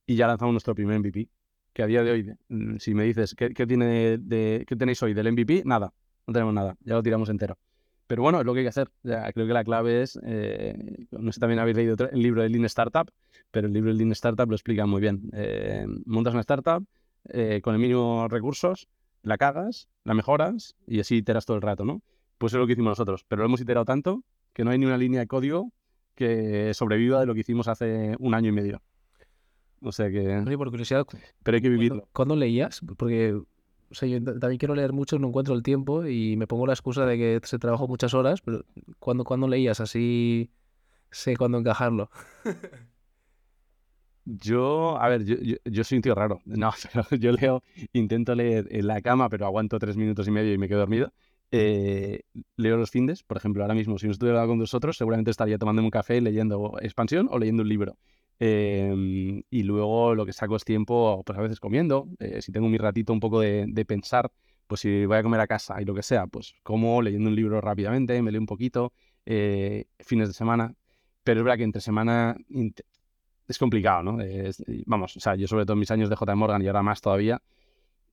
[0.07, 1.29] y ya lanzamos nuestro primer MVP.
[1.73, 5.15] Que a día de hoy, mm, si me dices, ¿qué, tiene de, ¿qué tenéis hoy
[5.15, 5.63] del MVP?
[5.65, 5.93] Nada,
[6.27, 7.59] no tenemos nada, ya lo tiramos entero.
[8.07, 8.91] Pero bueno, es lo que hay que hacer.
[9.03, 12.65] creo que la clave es, eh, no sé, también habéis leído el libro de Lean
[12.65, 13.09] Startup,
[13.53, 15.31] pero el libro de Lean Startup lo explica muy bien.
[16.07, 16.85] montas una startup,
[17.29, 18.89] eh, con el mínimo recursos,
[19.23, 22.03] la cagas, la mejoras y así iteras todo el rato, ¿no?
[22.39, 24.87] Pues es lo que hicimos nosotros, pero lo hemos iterado tanto que no hay ni
[24.87, 25.73] una línea de código
[26.15, 28.83] que sobreviva de lo que hicimos hace un año y medio.
[29.83, 30.43] O sea que...
[30.57, 31.07] por curiosidad,
[31.43, 32.09] pero hay que vivirlo.
[32.13, 32.81] ¿Cuándo leías?
[32.99, 33.35] Porque
[33.91, 36.75] o sea, yo también quiero leer mucho, no encuentro el tiempo y me pongo la
[36.75, 38.65] excusa de que se trabajó muchas horas, pero
[39.01, 39.81] ¿cuándo, cuando leías?
[39.81, 40.51] Así
[41.11, 42.11] sé cuándo encajarlo.
[44.39, 46.41] Yo, a ver, yo, soy un tío raro.
[46.47, 47.63] No, pero yo leo,
[47.93, 51.13] intento leer en la cama, pero aguanto tres minutos y medio y me quedo dormido.
[51.51, 52.23] Eh,
[52.57, 55.83] leo los findes, por ejemplo, ahora mismo, si no estuviera con vosotros, seguramente estaría tomando
[55.83, 57.99] un café leyendo expansión o leyendo un libro.
[58.39, 62.09] Em, y luego lo que saco es tiempo, pues a veces comiendo.
[62.21, 64.31] Eh, si tengo mi ratito un poco de, pensar,
[64.67, 67.37] pues si voy a comer a casa y lo que sea, pues como leyendo un
[67.37, 68.93] libro rápidamente, me leo un poquito,
[69.27, 70.75] eh, fines de semana.
[71.25, 72.37] Pero es verdad que entre semana
[73.51, 74.19] es complicado, ¿no?
[74.87, 76.35] vamos, o sea, yo sobre todo en mis años de J.
[76.37, 77.43] Morgan y ahora más todavía,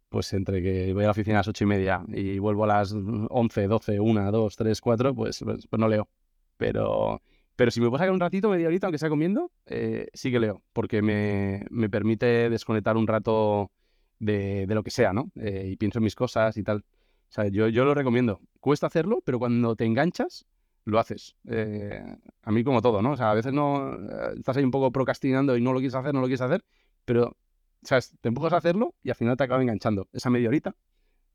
[0.09, 2.67] pues entre que voy a la oficina a las ocho y media y vuelvo a
[2.67, 5.45] las 11, 12, 1, 2, 3, 4, pues,
[5.77, 6.09] no leo.
[6.57, 7.21] Pero,
[7.55, 10.39] pero si me puedo sacar un ratito, media horita, aunque sea comiendo, eh, sí que
[10.39, 13.71] leo, porque me, me, permite desconectar un rato
[14.17, 15.29] de, de lo que sea, ¿no?
[15.35, 16.77] Eh, y pienso en mis cosas y tal.
[16.77, 18.39] O sea, yo, yo lo recomiendo.
[18.59, 20.47] Cuesta hacerlo, pero cuando te enganchas,
[20.87, 21.35] lo haces.
[21.49, 22.01] Eh,
[22.43, 23.11] a mí como todo, ¿no?
[23.11, 25.95] O sea, a veces no eh, estás ahí un poco procrastinando y no lo quieres
[25.95, 26.63] hacer, no lo quieres hacer,
[27.03, 27.35] pero,
[27.83, 28.15] ¿sabes?
[28.21, 30.07] Te empujas a hacerlo y al final te acaba enganchando.
[30.13, 30.75] Esa media horita,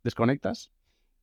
[0.03, 0.73] desconectas,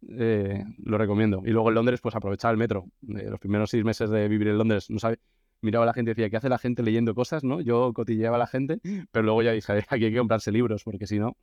[0.08, 1.42] eh, lo recomiendo.
[1.44, 2.86] Y luego en Londres, pues aprovechar el metro.
[3.02, 5.20] los primeros seis meses de vivir en Londres, no sabe,
[5.62, 7.62] miraba a la gente y decía, ¿qué hace la gente leyendo cosas, no?
[7.62, 8.80] Yo cotilleaba a la gente,
[9.12, 11.36] pero luego ya dije, aquí hay que comprarse libros, porque si no...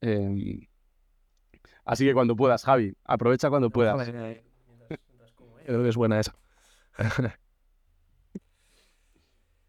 [0.00, 0.66] Em,
[1.84, 4.10] así que cuando puedas, Javi, aprovecha cuando puedas.
[5.66, 6.34] Es buena esa.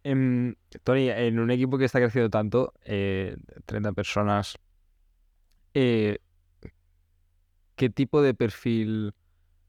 [0.06, 3.38] Em, Tony, en un equipo que está creciendo tanto, 30
[3.90, 4.58] eh, personas,
[5.74, 6.18] eh,
[7.78, 9.14] ¿qué tipo de perfil,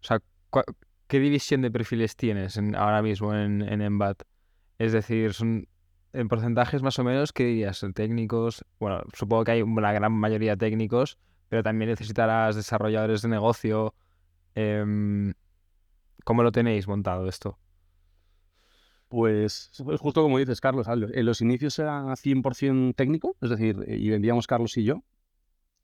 [0.00, 0.20] o sea,
[1.06, 4.24] qué división de perfiles tienes ahora mismo en, en Embat?
[4.78, 5.68] Es decir, son
[6.12, 7.84] en porcentajes más o menos, ¿qué dirías?
[7.94, 11.18] Técnicos, bueno, supongo que hay una gran mayoría técnicos,
[11.48, 13.94] pero también necesitarás desarrolladores de negocio.
[14.54, 15.34] Em,
[16.24, 17.58] ¿Cómo lo tenéis montado esto?
[19.08, 23.96] Pues, pues, justo como dices, Carlos, en los inicios era 100% técnico, es decir, eh,
[23.96, 25.04] y vendíamos Carlos y yo.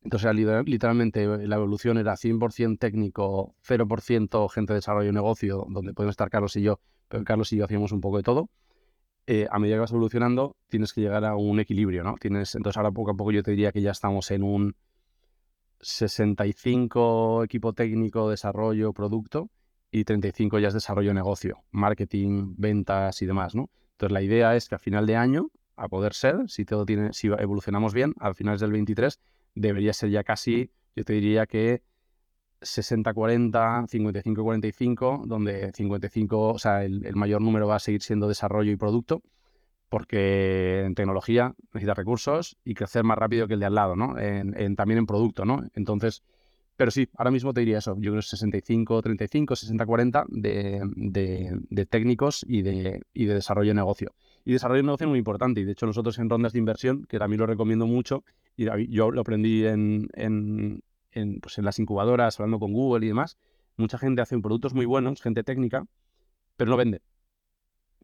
[0.03, 6.11] Entonces, literalmente, la evolución era 100% técnico, 0% gente de desarrollo de negocio, donde pueden
[6.11, 8.51] estar Carlos y yo, pero Carlos y yo hacíamos un poco de todo.
[9.27, 12.17] eh, a medida que vas evolucionando, tienes que llegar a un equilibrio, ¿no?
[12.21, 14.77] Tienes, entonces ahora poco a poco yo te diría que ya estamos en un
[15.81, 19.51] 65 equipo técnico, desarrollo, producto,
[19.91, 23.71] y 35 ya es desarrollo negocio, marketing, ventas y demás, ¿no?
[23.93, 27.13] Entonces la idea es que a final de año, a poder ser, si todo tiene,
[27.13, 29.19] si evolucionamos bien, al final del 23,
[29.55, 31.83] debería ser ya casi, yo te diría que
[32.61, 38.77] 60-40, 55-45, donde 55, o sea, el, mayor número va a seguir siendo desarrollo y
[38.77, 39.23] producto,
[39.89, 44.19] porque en tecnología necesita recursos y crecer más rápido que el de al lado, ¿no?
[44.19, 45.65] En, también en producto, ¿no?
[45.75, 46.23] Entonces,
[46.81, 50.81] pero sí, ahora mismo te diría eso, yo creo 65, 35, 60, 40 de,
[51.69, 54.15] de, técnicos y de, y de desarrollo de negocio.
[54.47, 57.05] Y desarrollo de negocio es muy importante, y de hecho nosotros en rondas de inversión,
[57.05, 58.25] que también lo recomiendo mucho,
[58.57, 60.83] y yo lo aprendí en, en,
[61.43, 63.37] pues en las incubadoras, hablando con Google y demás,
[63.77, 65.85] mucha gente hace productos muy buenos, gente técnica,
[66.57, 67.03] pero no vende.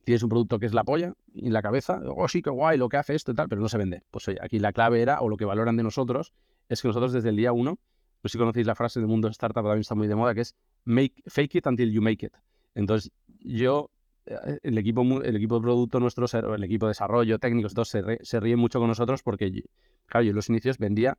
[0.04, 2.90] Tienes un producto que es la polla y la cabeza, oh sí, qué guay lo
[2.90, 4.02] que hace esto y tal, pero no se vende.
[4.10, 6.34] Pues oye, aquí la clave era, o lo que valoran de nosotros,
[6.68, 7.78] es que nosotros desde el día uno,
[8.26, 10.56] pues si conocéis la frase del mundo startup, también está muy de moda, que es
[10.84, 12.32] make, fake it until you make it.
[12.74, 13.92] Entonces, yo,
[14.24, 18.40] eh, el equipo, el equipo de producto nuestro, el equipo de desarrollo, técnicos, todos se,
[18.40, 19.62] ríen mucho con nosotros porque,
[20.06, 21.18] claro, yo en los inicios vendía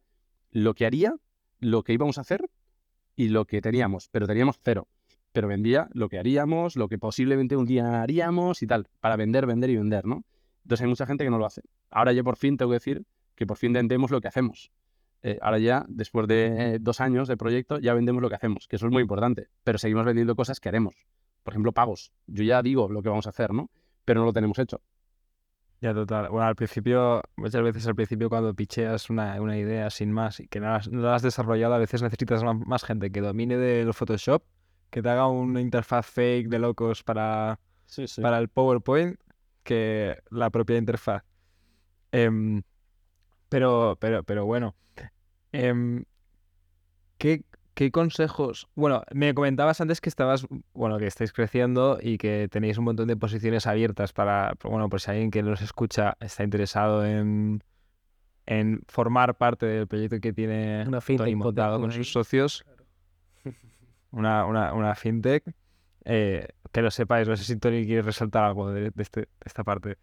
[0.51, 1.15] lo que haría
[1.61, 2.49] lo que íbamos a hacer
[3.15, 4.89] y lo que teníamos, pero teníamos cero.
[5.31, 9.45] Pero vendía lo que haríamos, lo que posiblemente un día haríamos y tal, para vender,
[9.45, 10.25] vender y vender, ¿no?
[10.63, 11.61] Entonces hay mucha gente que no lo hace.
[11.89, 13.05] Ahora ya por fin tengo que decir
[13.35, 14.71] que por fin vendemos lo que hacemos.
[15.27, 18.77] Eh, ahora ya, después de dos años de proyecto, ya vendemos lo que hacemos, que
[18.77, 20.95] eso es muy importante, pero seguimos vendiendo cosas que haremos.
[21.43, 22.13] Por ejemplo, pagos.
[22.27, 23.69] Yo ya digo lo que vamos a hacer, ¿no?
[24.05, 24.79] Pero no lo tenemos hecho.
[25.81, 26.29] Ya, total.
[26.29, 30.47] Bueno, al principio, muchas veces al principio cuando picheas una, una idea sin más y
[30.47, 34.43] que no, la has desarrollado, a veces necesitas más, gente que domine del Photoshop,
[34.89, 37.59] que te haga una interfaz fake de locos para,
[38.21, 39.19] para el PowerPoint,
[39.63, 41.25] que la propia interfaz.
[42.13, 42.63] Em,
[43.49, 44.73] pero, pero, pero bueno.
[45.57, 46.05] Em,
[47.17, 47.43] ¿qué,
[47.73, 48.67] ¿Qué consejos?
[48.75, 53.07] Bueno, me comentabas antes que estabas, bueno, que estáis creciendo y que tenéis un montón
[53.07, 57.63] de posiciones abiertas para, bueno, por si alguien que nos escucha está interesado en,
[58.45, 62.63] en formar parte del proyecto que tiene una fintech montado con sus socios.
[64.11, 65.43] Una, una, una fintech.
[66.05, 69.63] Eh, que lo sepáis, no sé si Tony quiere resaltar algo de, este, de esta
[69.63, 69.97] parte.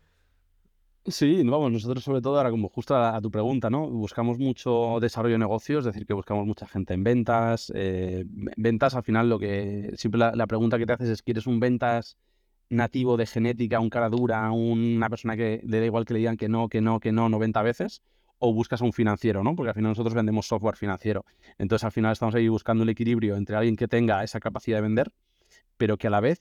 [1.06, 3.90] Sí, vamos, nosotros sobre todo ahora como justo a, tu pregunta, ¿no?
[3.90, 7.70] Buscamos mucho desarrollo de negocios, es decir, que buscamos mucha gente en ventas.
[7.74, 11.60] Eh, ventas al final lo que siempre la, pregunta que te haces es, ¿quieres un
[11.60, 12.16] ventas
[12.70, 16.38] nativo de genética, un cara dura, una persona que le da igual que le digan
[16.38, 18.02] que no, que no, que no 90 veces?
[18.38, 19.54] ¿O buscas un financiero, ¿no?
[19.54, 21.26] Porque al final nosotros vendemos software financiero.
[21.58, 24.82] Entonces al final estamos ahí buscando el equilibrio entre alguien que tenga esa capacidad de
[24.82, 25.12] vender,
[25.76, 26.40] pero que a la vez...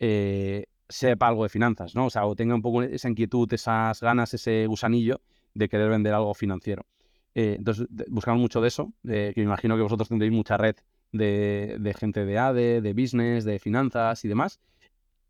[0.00, 2.06] Eh, sepa algo de finanzas, ¿no?
[2.06, 5.20] O sea, o tenga un poco esa inquietud, esas ganas, ese gusanillo
[5.54, 6.86] de querer vender algo financiero.
[7.34, 10.76] Eh, entonces, buscamos mucho de eso, que me imagino que vosotros tendréis mucha red
[11.12, 14.60] de, gente de ADE, de business, de finanzas y demás.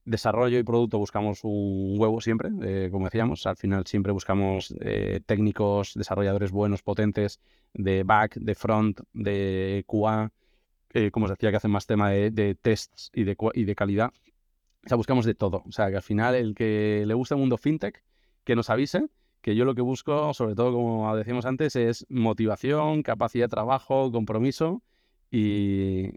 [0.04, 3.46] Desarrollo y producto buscamos un huevo siempre, eh, como decíamos.
[3.46, 7.40] Al final siempre buscamos eh, técnicos, desarrolladores buenos, potentes,
[7.74, 10.32] de back, de front, de QA,
[11.12, 14.10] como os decía, que hacen más tema de, de tests y de, y de calidad
[14.88, 15.62] o sea, buscamos de todo.
[15.68, 18.02] O sea, que al final el que le gusta el mundo fintech,
[18.42, 19.06] que nos avise,
[19.42, 24.10] que yo lo que busco, sobre todo como decíamos antes, es motivación, capacidad de trabajo,
[24.10, 24.82] compromiso
[25.30, 26.12] y,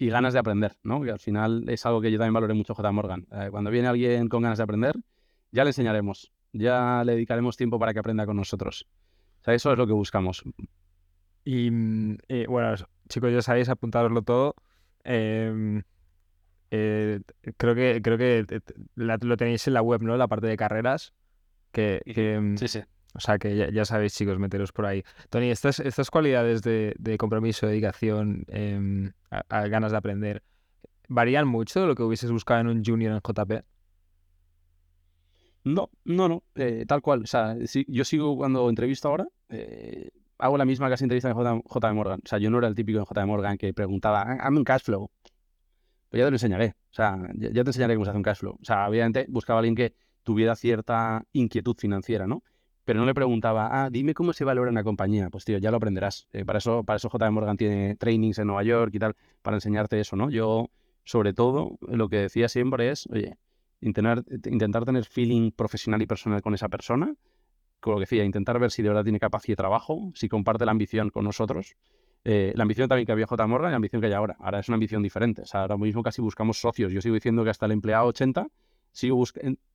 [0.00, 1.02] ganas de aprender, ¿no?
[1.02, 2.90] Que al final es algo que yo también valoré mucho J.
[2.90, 3.28] Morgan.
[3.30, 4.96] Eh, cuando viene alguien con ganas de aprender,
[5.52, 8.88] ya le enseñaremos, ya le dedicaremos tiempo para que aprenda con nosotros.
[9.42, 10.42] O sea, eso es lo que buscamos.
[11.44, 12.74] Y, mm, eh, bueno,
[13.08, 14.56] chicos, ya sabéis, apuntároslo todo.
[15.04, 15.84] Em,
[16.70, 17.20] eh,
[17.56, 18.60] creo que, creo que
[18.94, 20.16] lo tenéis en la web, ¿no?
[20.16, 21.12] La parte de carreras.
[21.72, 22.00] Que,
[22.40, 22.80] mm, sí, sí.
[23.14, 25.02] O sea que ya, sabéis, chicos, meteros por ahí.
[25.30, 30.42] Tony, estas, estas cualidades de, compromiso, dedicación, em, a, ganas de aprender,
[31.08, 33.64] ¿varían mucho de lo que hubieses buscado en un junior en JP?
[35.64, 37.22] No, no, no, eh, tal cual.
[37.22, 37.56] O sea,
[37.88, 42.20] yo sigo cuando entrevisto ahora, eh, hago la misma casi entrevista en J, Morgan.
[42.24, 44.82] O sea, yo no era el típico en J Morgan que preguntaba, hazme un cash
[44.82, 45.10] flow.
[46.08, 46.74] Pues ya te lo enseñaré.
[46.90, 48.58] O sea, ya, te enseñaré cómo se hace un cash flow.
[48.60, 52.42] O sea, obviamente buscaba a alguien que tuviera cierta inquietud financiera, ¿no?
[52.84, 55.28] Pero no le preguntaba, ah, dime cómo se valora una compañía.
[55.30, 56.28] Pues tío, ya lo aprenderás.
[56.32, 59.56] Eh, para eso, para eso JM Morgan tiene trainings en Nueva York y tal, para
[59.56, 60.30] enseñarte eso, ¿no?
[60.30, 60.70] Yo,
[61.04, 63.36] sobre todo, lo que decía siempre es, oye,
[63.80, 67.14] intentar, intentar tener feeling profesional y personal con esa persona.
[67.80, 70.64] Como lo que decía, intentar ver si de verdad tiene capacidad de trabajo, si comparte
[70.64, 71.76] la ambición con nosotros
[72.28, 73.46] eh, la ambición también que había J.
[73.46, 74.36] Morgan y la ambición que hay ahora.
[74.40, 75.44] Ahora es una ambición diferente.
[75.52, 76.90] Ahora mismo casi buscamos socios.
[76.92, 78.48] Yo sigo diciendo que hasta el empleado 80
[78.90, 79.22] sigo,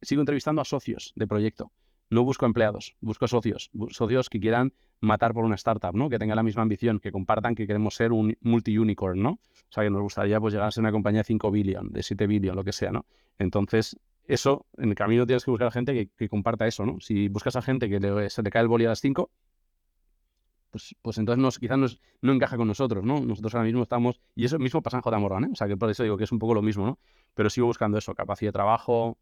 [0.01, 1.71] sigo entrevistando a socios de proyecto.
[2.09, 6.09] No busco empleados, busco socios, socios que quieran matar por una startup, ¿no?
[6.09, 9.29] Que tengan la misma ambición, que compartan que queremos ser un multi-unicorn, ¿no?
[9.29, 9.39] O
[9.69, 12.27] sea, que nos gustaría pues llegar a ser una compañía de 5 billion, de 7
[12.27, 13.05] billion, lo que sea, ¿no?
[13.39, 16.99] Entonces, eso, en el camino tienes que buscar a gente que, comparta eso, ¿no?
[16.99, 19.31] Si buscas a gente que se le cae el boli a las 5,
[20.71, 23.19] pues, pues entonces nos, quizás no encaja con nosotros, ¿no?
[23.19, 25.19] Nosotros ahora mismo estamos, y eso mismo pasa en J.
[25.19, 25.49] Morgan, ¿eh?
[25.51, 26.99] O sea, que por eso digo que es un poco lo mismo, ¿no?
[27.33, 29.17] Pero sigo buscando eso, capacidad de trabajo,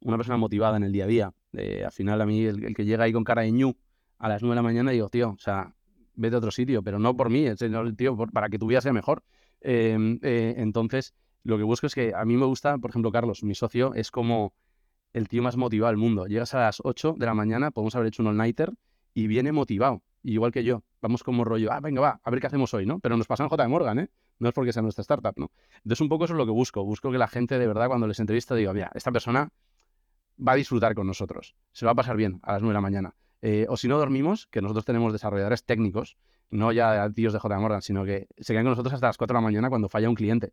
[0.00, 1.32] una persona motivada en el día a día.
[1.52, 3.76] Eh, al final, a mí, el, que llega ahí con cara de ñu
[4.18, 5.74] a las 9 de la mañana, digo, tío, o sea,
[6.14, 8.92] vete a otro sitio, pero no por mí, el tío, para que tu vida sea
[8.92, 9.22] mejor.
[9.60, 13.42] Em, eh, entonces, lo que busco es que a mí me gusta, por ejemplo, Carlos,
[13.42, 14.52] mi socio, es como
[15.12, 16.26] el tío más motivado del mundo.
[16.26, 18.72] Llegas a las 8 de la mañana, podemos haber hecho un all-nighter
[19.14, 20.82] y viene motivado, igual que yo.
[21.00, 22.98] Vamos como rollo, ah, venga, va, a ver qué hacemos hoy, ¿no?
[23.00, 23.68] Pero nos pasa en J.
[23.68, 24.10] Morgan, ¿eh?
[24.38, 25.50] No es porque sea nuestra startup, ¿no?
[25.76, 26.84] Entonces, un poco eso es lo que busco.
[26.84, 29.50] Busco que la gente, de verdad, cuando les entrevista, diga, mira, esta persona
[30.46, 31.54] va a disfrutar con nosotros.
[31.72, 33.14] Se va a pasar bien a las 9 de la mañana.
[33.42, 36.16] Eh, o si no dormimos, que nosotros tenemos desarrolladores técnicos,
[36.50, 37.58] no ya tíos de J.
[37.58, 40.08] Morgan, sino que se quedan con nosotros hasta las 4 de la mañana cuando falla
[40.08, 40.52] un cliente.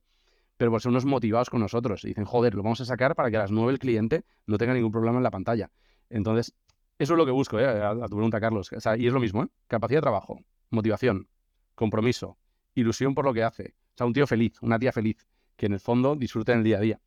[0.57, 2.03] Pero por ser unos motivados con nosotros.
[2.03, 4.57] Y dicen, joder, lo vamos a sacar para que a las 9 el cliente no
[4.57, 5.69] tenga ningún problema en la pantalla.
[6.09, 6.53] Entonces,
[6.99, 7.65] eso es lo que busco, ¿eh?
[7.65, 8.71] a, tu pregunta, Carlos.
[8.97, 9.47] y es lo mismo, ¿eh?
[9.67, 10.39] Capacidad de trabajo,
[10.69, 11.27] motivación,
[11.75, 12.37] compromiso,
[12.73, 13.75] ilusión por lo que hace.
[13.93, 16.63] O sea, un tío feliz, una tía feliz, que en el fondo disfrute en el
[16.63, 17.01] día a día.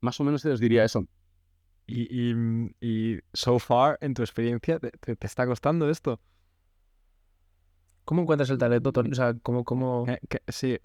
[0.00, 1.06] Más o menos se les diría eso.
[1.86, 2.34] Y,
[2.80, 6.20] y, so far, en tu experiencia, ¿te, está costando esto?
[8.04, 9.10] ¿Cómo encuentras el talento, Tony?
[9.10, 9.64] O sea, ¿cómo...?
[9.64, 10.06] cómo...
[10.08, 10.78] Eh, sí,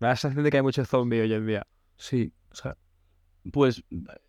[0.00, 1.66] me da la sensación de que hay mucho zombie hoy en día.
[1.96, 2.76] Sí, o sea...
[3.52, 3.84] Pues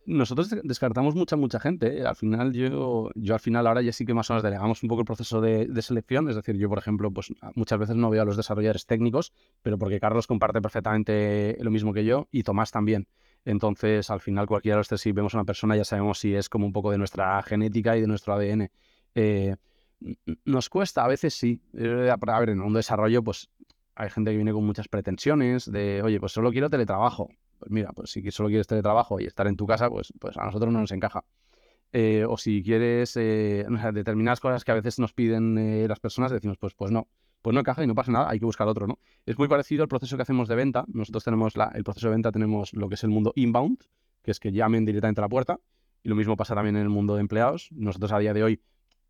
[0.05, 1.99] nosotros descartamos mucha, mucha gente.
[1.99, 2.05] ¿eh?
[2.05, 4.89] Al final, yo, yo al final ahora ya sí que más o menos delegamos un
[4.89, 6.29] poco el proceso de, selección.
[6.29, 9.77] Es decir, yo, por ejemplo, pues muchas veces no veo a los desarrolladores técnicos, pero
[9.77, 13.07] porque Carlos comparte perfectamente lo mismo que yo y Tomás también.
[13.45, 16.35] Entonces, al final, cualquiera de los tres, si vemos a una persona, ya sabemos si
[16.35, 18.69] es como un poco de nuestra genética y de nuestro ADN.
[19.15, 19.55] Eh,
[20.45, 21.61] nos cuesta, a veces sí.
[21.73, 23.49] Eh, a ver, en un desarrollo, pues
[23.95, 27.29] hay gente que viene con muchas pretensiones de, oye, pues solo quiero teletrabajo.
[27.59, 30.45] Pues mira, pues si solo quieres teletrabajo y estar en tu casa, pues, pues a
[30.45, 31.23] nosotros no nos encaja.
[31.93, 36.73] Eh, o si quieres determinadas cosas que a veces nos piden las personas, decimos, pues,
[36.73, 37.07] pues no
[37.41, 38.99] pues no encaja y no pasa nada, hay que buscar otro, ¿no?
[39.25, 40.83] Es muy parecido al proceso que hacemos de venta.
[40.87, 43.79] Nosotros tenemos la, el proceso de venta, tenemos lo que es el mundo inbound,
[44.21, 45.59] que es que llamen directamente a la puerta,
[46.03, 47.69] y lo mismo pasa también en el mundo de empleados.
[47.71, 48.61] Nosotros a día de hoy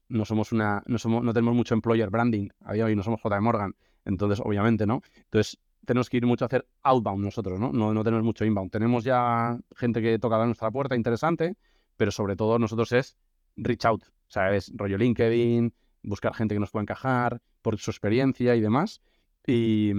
[0.10, 3.04] no somos una, no somos, no tenemos mucho employer branding, a día de hoy no
[3.04, 3.41] somos J.
[3.41, 3.76] Morgan,
[4.06, 5.02] entonces obviamente, ¿no?
[5.16, 7.71] Entonces tenemos que ir mucho a hacer outbound nosotros, ¿no?
[7.71, 8.71] No, tenemos mucho inbound.
[8.71, 11.55] Tenemos ya gente que toca a nuestra puerta, interesante,
[11.95, 13.17] pero sobre todo nosotros es
[13.55, 15.73] reach out, o sea, es rollo LinkedIn,
[16.03, 19.01] buscar gente que nos pueda encajar por su experiencia y demás.
[19.45, 19.93] Y,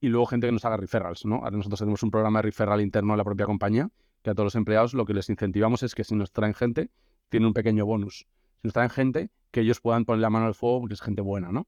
[0.00, 1.36] luego gente que nos haga referrals, ¿no?
[1.36, 3.90] Ahora nosotros tenemos un programa de referral interno en la propia compañía,
[4.22, 6.90] que a todos los empleados lo que les incentivamos es que si nos traen gente,
[7.28, 8.26] tiene un pequeño bonus.
[8.60, 11.22] Si nos traen gente, que ellos puedan poner la mano al fuego porque es gente
[11.22, 11.66] buena, ¿no?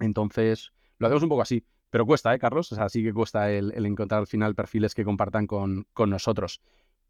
[0.00, 1.64] Entonces, lo hacemos un poco así.
[1.96, 2.70] Pero cuesta, ¿eh, Carlos?
[2.72, 6.60] O sea, sí que cuesta el, encontrar al final perfiles que compartan con, con, nosotros.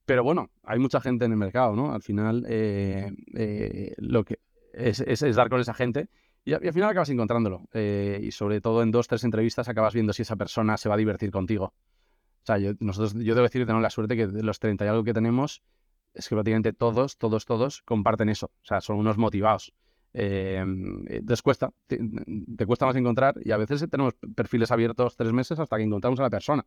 [0.05, 1.93] Pero bueno, hay mucha gente en el mercado, ¿no?
[1.93, 4.39] Al final, eh, eh, lo que
[4.73, 6.09] es, dar con esa gente
[6.45, 7.69] y, al final acabas encontrándolo.
[7.73, 10.95] Eh, y sobre todo en dos, tres entrevistas acabas viendo si esa persona se va
[10.95, 11.65] a divertir contigo.
[11.65, 14.85] O sea, yo, nosotros, yo debo decir que tenemos la suerte que de los 30
[14.85, 15.65] y algo que tenemos,
[16.15, 18.53] es que prácticamente todos, todos, todos comparten eso.
[18.63, 19.75] O sea, son unos motivados.
[20.19, 20.65] Eh,
[21.27, 26.19] te, cuesta más encontrar y a veces tenemos perfiles abiertos tres meses hasta que encontramos
[26.21, 26.65] a la persona.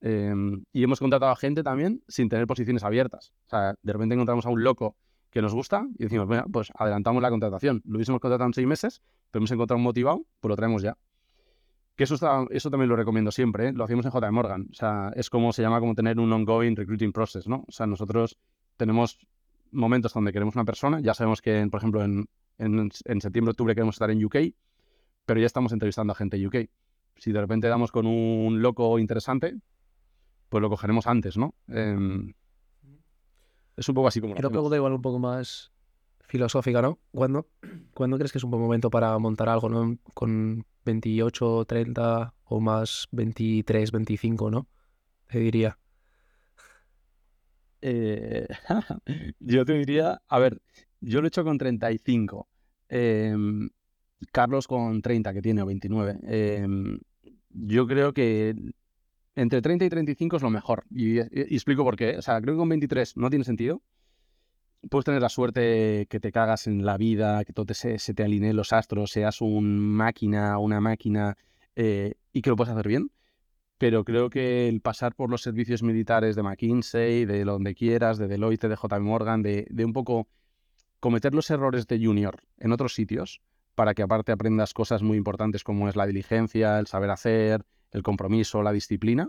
[0.00, 0.32] Eh,
[0.72, 3.32] y hemos contratado a gente también sin tener posiciones abiertas.
[3.46, 4.96] O sea, de repente encontramos a un loco
[5.30, 7.82] que nos gusta y decimos, bueno, pues adelantamos la contratación.
[7.84, 9.02] Lo hubiésemos contratado en seis meses,
[9.32, 10.96] pero hemos encontrado un motivado, pues lo traemos ya.
[11.96, 12.14] Que eso,
[12.50, 13.72] eso también lo recomiendo siempre, ¿eh?
[13.72, 14.68] lo hacemos en JM Morgan.
[14.70, 17.64] O sea, es como se llama como tener un ongoing recruiting process, ¿no?
[17.66, 18.38] O sea, nosotros
[18.76, 19.18] tenemos
[19.72, 22.26] momentos donde queremos una persona, ya sabemos que, por ejemplo, en,
[22.58, 24.36] en, en septiembre, octubre queremos estar en UK,
[25.26, 26.56] pero ya estamos entrevistando a gente en UK.
[27.16, 29.56] Si de repente damos con un loco interesante,
[30.48, 31.54] pues lo cogeremos antes, ¿no?
[31.68, 32.32] Eh,
[33.76, 34.34] es un poco así como...
[34.34, 35.72] Pero pregunta igual un poco más
[36.20, 36.98] filosófica, ¿no?
[37.10, 37.48] ¿Cuándo,
[37.94, 39.98] ¿Cuándo crees que es un buen momento para montar algo, ¿no?
[40.14, 44.66] Con 28, 30 o más 23, 25, ¿no?
[45.28, 45.78] Te diría.
[47.80, 48.46] Eh,
[49.40, 50.60] yo te diría, a ver,
[51.02, 52.48] yo lo he hecho con 35.
[52.88, 53.68] Em,
[54.30, 56.18] Carlos con 30, que tiene, o 29.
[56.22, 56.98] Em,
[57.50, 58.54] yo creo que
[59.34, 60.84] entre 30 y 35 es lo mejor.
[60.90, 62.16] Y, explico por qué.
[62.18, 63.82] O sea, creo que con 23 no tiene sentido.
[64.90, 68.24] Puedes tener la suerte que te cagas en la vida, que todo te, se, te
[68.24, 71.36] alineen los astros, seas un máquina, una máquina
[71.76, 73.10] eh, y que lo puedas hacer bien.
[73.78, 78.28] pero creo que el pasar por los servicios militares de McKinsey, de donde quieras, de
[78.28, 80.28] Deloitte, de JP Morgan, de un poco
[81.02, 83.40] cometer los errores de junior en otros sitios,
[83.74, 88.04] para que aparte aprendas cosas muy importantes como es la diligencia, el saber hacer, el
[88.04, 89.28] compromiso, la disciplina,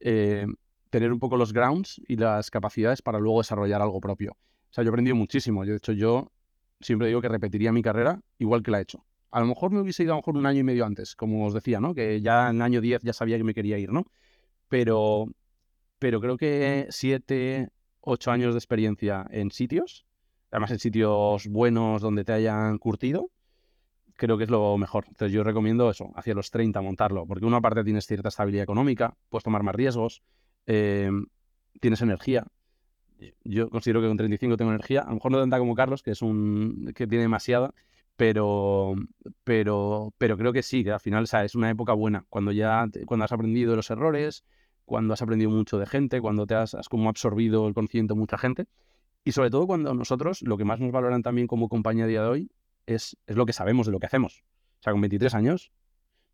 [0.00, 0.46] eh,
[0.90, 4.32] tener un poco los grounds y las capacidades para luego desarrollar algo propio.
[4.32, 5.64] O sea, yo he aprendido muchísimo.
[5.64, 6.30] Yo, de hecho, yo
[6.78, 9.06] siempre digo que repetiría mi carrera igual que la he hecho.
[9.30, 11.46] A lo mejor me hubiese ido a lo mejor un año y medio antes, como
[11.46, 11.94] os decía, ¿no?
[11.94, 14.04] Que ya en el año 10 ya sabía que me quería ir, ¿no?
[14.68, 15.24] Pero,
[15.98, 17.70] pero creo que siete,
[18.02, 20.04] ocho años de experiencia en sitios,
[20.50, 23.30] además en sitios buenos donde te hayan curtido,
[24.14, 25.04] creo que es lo mejor.
[25.08, 29.16] Entonces yo recomiendo eso, hacia los 30 montarlo, porque una parte tienes cierta estabilidad económica,
[29.28, 30.22] puedes tomar más riesgos,
[30.66, 31.10] eh,
[31.80, 32.46] tienes energía,
[33.44, 36.12] yo considero que con 35 tengo energía, a lo mejor no tanta como Carlos, que
[36.12, 37.74] es un que tiene demasiada,
[38.16, 38.94] pero,
[39.44, 43.24] pero, pero creo que sí, que al final es una época buena, cuando ya cuando
[43.24, 44.44] has aprendido de los errores,
[44.84, 48.38] cuando has aprendido mucho de gente, cuando te has, como absorbido el conocimiento de mucha
[48.38, 48.66] gente,
[49.28, 52.22] y sobre todo cuando nosotros lo que más nos valoran también como compañía a día
[52.22, 52.50] de hoy
[52.86, 54.42] es, es lo que sabemos de lo que hacemos.
[54.80, 55.70] O sea, con 23 años,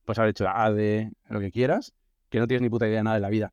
[0.04, 1.92] pues haber hecho A de lo que quieras,
[2.28, 3.52] que no tienes ni puta idea de nada de la vida.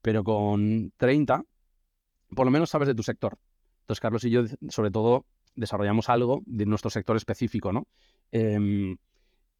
[0.00, 1.44] Pero con 30
[2.34, 3.36] por lo menos sabes de tu sector.
[3.80, 7.88] Entonces, Carlos y yo, sobre todo, desarrollamos algo de nuestro sector específico, ¿no?
[8.32, 8.96] Em,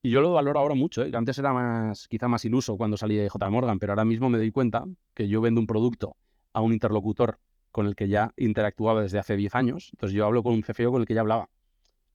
[0.01, 1.11] y yo lo valoro ahora mucho, ¿eh?
[1.13, 3.51] Antes era más, quizá más iluso cuando salí de J.
[3.51, 6.17] Morgan, pero ahora mismo me doy cuenta que yo vendo un producto
[6.55, 7.39] a un interlocutor
[7.71, 9.91] con el que ya interactuaba desde hace 10 años.
[9.93, 11.49] Entonces yo hablo con un CFO con el que ya hablaba.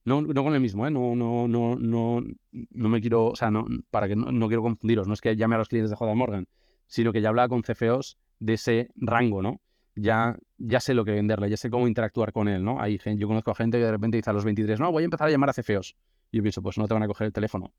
[0.04, 0.90] No, no con el mismo, ¿eh?
[0.90, 4.62] No, no, no, no, no me quiero, o sea, no, para que no, no quiero
[4.62, 6.14] confundiros, no es que llame a los clientes de J.
[6.14, 6.46] Morgan,
[6.86, 9.62] sino que ya hablaba con CFOs de ese rango, ¿no?
[9.96, 12.80] ya, ya sé lo que venderle, ya sé cómo interactuar con él, ¿no?
[12.80, 15.02] Hay gente, yo conozco a gente que de repente dice a los 23, no, voy
[15.02, 15.96] a empezar a llamar a CFOs.
[16.30, 17.72] Y yo pienso, pues no te van a coger el teléfono.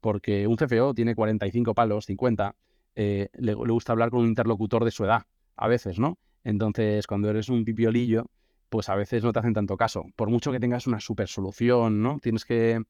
[0.00, 2.54] Porque un CFO tiene 45 palos, 50,
[2.94, 5.22] eh, le, gusta hablar con un interlocutor de su edad,
[5.56, 6.18] a veces, ¿no?
[6.44, 8.26] Entonces, cuando eres un pipiolillo,
[8.68, 10.06] pues a veces no te hacen tanto caso.
[10.16, 12.18] Por mucho que tengas una super solución, ¿no?
[12.20, 12.82] Tienes que,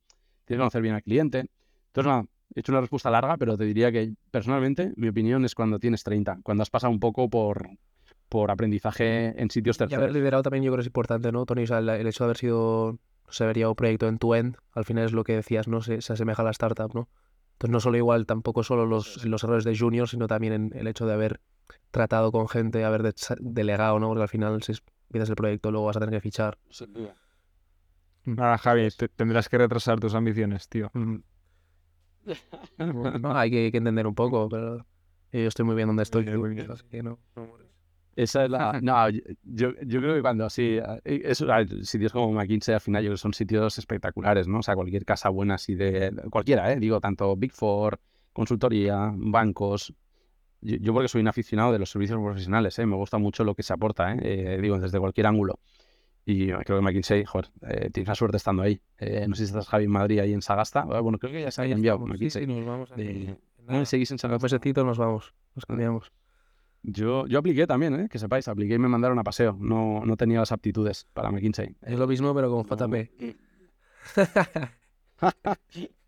[0.44, 1.46] tienes que conocer bien al cliente.
[1.86, 2.24] Entonces, nada,
[2.55, 6.05] he hecho una respuesta larga, pero te diría que personalmente mi opinión es cuando tienes
[6.05, 7.68] 30, cuando has pasado un poco por,
[8.28, 10.01] por aprendizaje en sitios terceros.
[10.01, 11.64] Y haber liderado también yo creo que es importante, ¿no, Tony?
[11.64, 14.57] O sea, el, hecho de haber sido, no sé, vería un proyecto en tu end,
[14.72, 15.80] al final es lo que decías, ¿no?
[15.80, 17.09] Se, se, asemeja a la startup, ¿no?
[17.55, 20.86] Entonces no solo igual, tampoco solo los, los errores de junior, sino también en el
[20.86, 21.40] hecho de haber
[21.91, 24.09] tratado con gente, haber delegado, ¿no?
[24.09, 24.73] Porque al final si
[25.09, 26.59] empiezas el proyecto luego vas a tener que fichar.
[28.25, 30.91] Nada, Javi, tendrás que retrasar tus ambiciones, tío.
[30.95, 31.16] Mm.
[33.23, 34.87] no, hay que, que, entender un poco, pero
[35.33, 36.29] yo estoy muy bien donde estoy.
[36.68, 37.61] Así que no, no
[38.16, 38.81] esa es la.
[38.83, 40.79] No, yo, yo creo que cuando así.
[41.05, 41.47] Eh, eso,
[41.83, 44.59] sitios como McKinsey al final yo creo que son sitios espectaculares, ¿no?
[44.59, 46.12] O sea, cualquier casa buena así de.
[46.31, 46.79] Cualquiera, ¿eh?
[46.79, 48.01] Digo, tanto Big Four,
[48.33, 49.95] consultoría, bancos.
[50.63, 52.87] Yo, porque soy un aficionado de los servicios profesionales, ¿eh?
[52.87, 54.19] Me gusta mucho lo que se aporta, ¿eh?
[54.23, 55.59] eh digo, desde cualquier ángulo.
[56.27, 58.81] Y creo que McKinsey, joder, eh, tienes la suerte estando ahí.
[58.99, 60.87] Eh, no sé si estás Javi en Madrid ahí en Sagasta.
[60.91, 62.45] Ah, bueno, creo que ya se había enviado McKinsey.
[62.45, 62.93] Sí, sí, nos vamos.
[62.93, 63.85] A...
[63.87, 64.61] seguís en Sagasta.
[64.85, 66.13] nos vamos, nos cambiamos.
[66.83, 68.09] Yo, yo apliqué también, ¿eh?
[68.11, 69.57] que sepáis, apliqué y me mandaron a paseo.
[69.59, 71.77] No, no tenía las aptitudes para McKinsey.
[71.83, 73.11] Es lo mismo, pero con JP.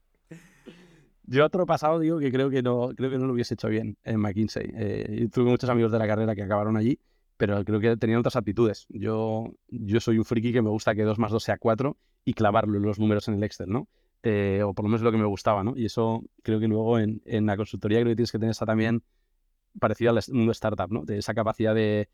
[1.32, 3.96] yo otro pasado digo que creo que no, creo que no lo hubiese hecho bien
[4.04, 4.70] en McKinsey.
[4.74, 7.00] Eh, tuve muchos amigos de la carrera que acabaron allí,
[7.36, 8.86] pero creo que tenían otras aptitudes.
[8.90, 12.34] Yo, yo soy un friki que me gusta que 2 más 2 sea 4 y
[12.34, 13.88] clavarlo los números en el Excel, ¿no?
[14.22, 15.72] Eh, o por lo menos lo que me gustaba, ¿no?
[15.76, 18.66] Y eso creo que luego en, en la consultoría creo que tienes que tener esa
[18.66, 19.02] también
[19.80, 21.04] parecido al mundo startup, ¿no?
[21.04, 22.08] De esa capacidad de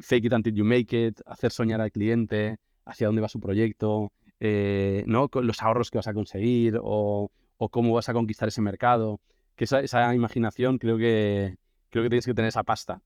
[0.00, 4.12] fake it until you make it, hacer soñar al cliente, hacia dónde va su proyecto,
[4.40, 5.30] eh, ¿no?
[5.42, 9.20] Los ahorros que vas a conseguir o, cómo vas a conquistar ese mercado.
[9.56, 11.56] Que esa, imaginación creo que,
[11.90, 13.02] creo que tienes que tener esa pasta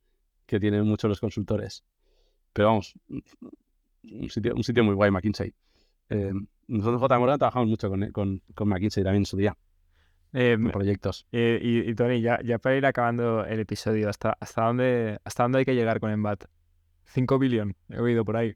[0.46, 1.84] que tienen muchos los consultores.
[2.52, 5.54] Pero vamos, un sitio, un sitio muy guay, McKinsey.
[6.10, 6.32] Eh,
[6.68, 7.18] nosotros, J.
[7.18, 9.56] Morgan, trabajamos mucho con, con, con McKinsey también en su día.
[10.32, 11.26] Eh, proyectos.
[11.32, 15.60] Eh, y, Tony, ya, ya para ir acabando el episodio, ¿hasta, hasta, dónde, ¿hasta dónde
[15.60, 16.44] hay que llegar con Embat?
[17.06, 18.54] 5 billones, he oído por ahí.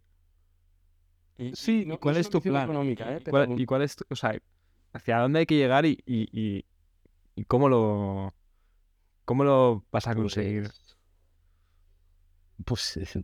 [1.54, 2.64] sí, ¿cuál es tu plan?
[2.64, 3.22] Económica, ¿eh?
[3.56, 4.38] ¿Y cuál es tu, o sea,
[4.92, 6.64] hacia dónde hay que llegar y, y,
[7.34, 8.34] y, cómo lo
[9.24, 10.70] cómo lo vas a conseguir?
[12.64, 13.18] Pues, pues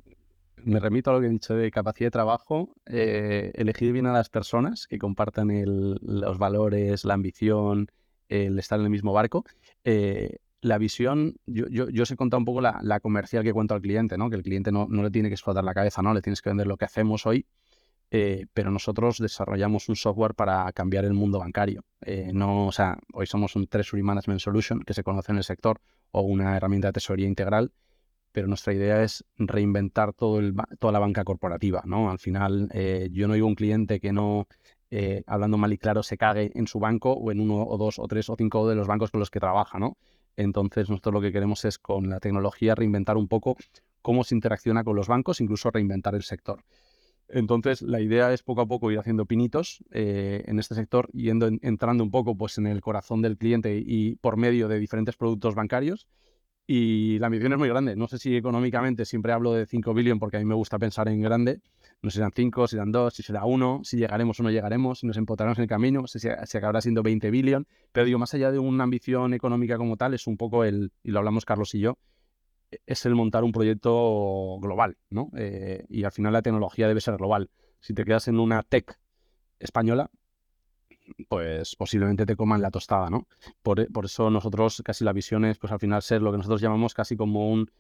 [0.65, 4.13] me remito a lo que he dicho de capacidad de trabajo, eh, elegir bien a
[4.13, 7.89] las personas que compartan el, los valores, la ambición,
[8.29, 9.45] el estar en el mismo barco.
[9.85, 13.75] Eh, la visión, yo, yo, yo os he contado un poco la, comercial que cuento
[13.75, 14.29] al cliente, ¿no?
[14.29, 16.51] que el cliente no, no, le tiene que explotar la cabeza, no le tienes que
[16.51, 17.47] vender lo que hacemos hoy,
[18.11, 21.85] eh, pero nosotros desarrollamos un software para cambiar el mundo bancario.
[22.01, 25.45] Eh, no, o sea, hoy somos un Treasury Management Solution que se conoce en el
[25.45, 25.81] sector,
[26.11, 27.73] o una herramienta de tesorería integral,
[28.33, 32.11] pero nuestra idea es reinventar todo el, toda la banca corporativa, ¿no?
[32.11, 34.47] Al final, eh, yo no digo un cliente que no,
[35.27, 38.09] hablando mal y claro, se cague en su banco o en uno o dos o
[38.09, 39.99] tres o cinco de los bancos con los que trabaja, ¿no?
[40.39, 43.57] Entonces, nosotros lo que queremos es con la tecnología reinventar un poco
[44.03, 46.65] cómo se interacciona con los bancos, incluso reinventar el sector.
[47.29, 51.49] Entonces, la idea es poco a poco ir haciendo pinitos eh, en este sector, yendo
[51.63, 55.55] entrando un poco pues, en el corazón del cliente y por medio de diferentes productos
[55.55, 56.09] bancarios.
[56.67, 57.97] Y la ambición es muy grande.
[57.97, 61.09] No sé si económicamente siempre hablo de 5 billion porque a mí me gusta pensar
[61.09, 61.61] en grande.
[62.03, 65.07] No serán 5, si serán 2, si será 1, si llegaremos o no llegaremos, si
[65.07, 67.67] nos empotraremos en el camino, si, si acabará siendo 20 billion.
[67.93, 71.11] Pero digo, más allá de una ambición económica como tal, es un poco el, y
[71.11, 71.99] lo hablamos Carlos y yo,
[72.87, 75.31] es el montar un proyecto global, ¿no?
[75.37, 77.51] Eh, y al final la tecnología debe ser global.
[77.81, 78.99] Si te quedas en una tech
[79.59, 80.11] española,
[81.29, 83.27] pues posiblemente te coman la tostada, ¿no?
[83.63, 86.95] Por, eso nosotros casi la visión es, pues al final ser lo que nosotros llamamos
[86.95, 87.71] casi como un,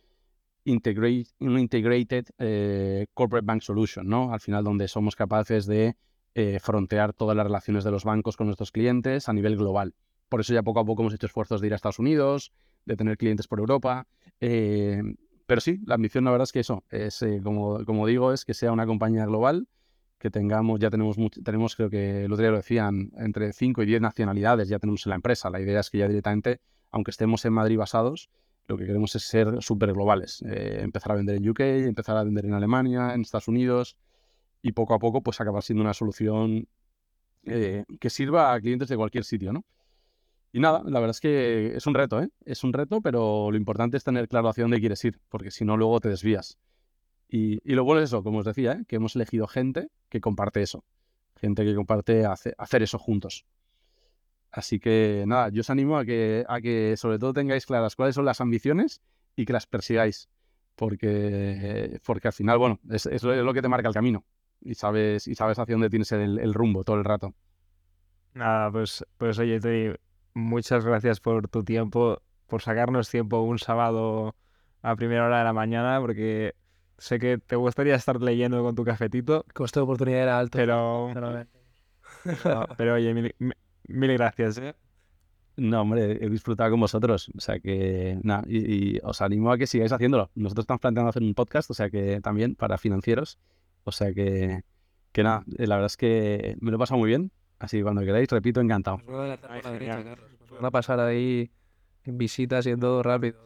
[0.64, 4.32] un integrated eh, corporate bank solution, ¿no?
[4.32, 5.96] Al final donde somos capaces de
[6.34, 9.94] eh, frontear todas las relaciones de los bancos con nuestros clientes a nivel global.
[10.28, 12.52] Por eso ya poco a poco hemos hecho esfuerzos de ir a Estados Unidos,
[12.84, 14.06] de tener clientes por Europa.
[14.40, 15.02] Eh,
[15.46, 18.54] pero sí, la ambición la verdad es que eso, es, eh, como, digo, es que
[18.54, 19.68] sea una compañía global,
[20.18, 23.86] que tengamos, ya tenemos, tenemos creo que el otro día lo decían, entre 5 y
[23.86, 25.48] 10 nacionalidades ya tenemos en la empresa.
[25.48, 26.60] La idea es que ya directamente,
[26.90, 28.28] aunque estemos en Madrid basados,
[28.66, 30.42] lo que queremos es ser súper globales.
[30.42, 33.96] Eh, empezar a vender en UK, empezar a vender en Alemania, en Estados Unidos
[34.60, 36.66] y poco a poco pues acabar siendo una solución
[37.44, 39.64] que sirva a clientes de cualquier sitio, ¿no?
[40.58, 42.30] Y nada, la verdad es que es un reto, ¿eh?
[42.44, 45.64] Es un reto, pero lo importante es tener claro hacia dónde quieres ir, porque si
[45.64, 46.58] no, luego te desvías.
[47.28, 48.84] Y, lo bueno es eso, como os decía, ¿eh?
[48.88, 50.84] que hemos elegido gente que comparte eso,
[51.36, 53.46] gente que comparte hacer eso juntos.
[54.50, 58.16] Así que nada, yo os animo a que, a que sobre todo tengáis claras cuáles
[58.16, 59.00] son las ambiciones
[59.36, 60.28] y que las persigáis,
[60.74, 64.24] porque, porque al final, bueno, es, es lo que te marca el camino
[64.60, 67.32] y sabes, y sabes hacia dónde tienes el, el rumbo todo el rato.
[68.34, 69.98] Nada, pues, pues oye, te,
[70.34, 74.34] muchas gracias por tu tiempo, por sacarnos tiempo un sábado
[74.82, 76.54] a primera hora de la mañana, porque
[76.98, 79.44] sé que te gustaría estar leyendo con tu cafetito.
[79.54, 80.58] costo de oportunidad era alto.
[80.58, 81.12] Pero,
[82.76, 84.58] pero, oye, mil, gracias.
[84.58, 84.74] ¿eh?
[85.56, 87.30] No, hombre, he disfrutado con vosotros.
[87.36, 90.30] O sea que, nada, y, os animo a que sigáis haciéndolo.
[90.34, 93.38] Nosotros estamos planteando hacer un podcast, o sea que también para financieros.
[93.84, 94.62] O sea que,
[95.12, 97.32] que nada, la verdad es que me lo he pasado muy bien.
[97.58, 98.98] Así que cuando queráis, repito, encantado.
[99.06, 101.50] Van a pasar ahí
[102.04, 103.38] en visitas y en todo rápido,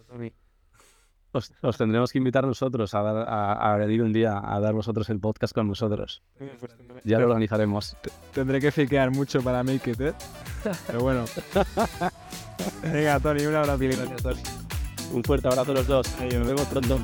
[1.32, 5.18] Os, tendremos que invitar nosotros a, dar, a, venir un día a dar vosotros el
[5.18, 6.22] podcast con nosotros.
[6.38, 7.96] Pues ya lo organizaremos.
[8.32, 10.14] Tendré que fiquear mucho para make it, ¿eh?
[10.86, 11.24] Pero bueno.
[12.82, 13.78] Venga, Tony, un abrazo.
[13.78, 14.42] Gracias, Tony.
[15.12, 16.16] Un fuerte abrazo a los dos.
[16.20, 16.98] nos vemos pronto.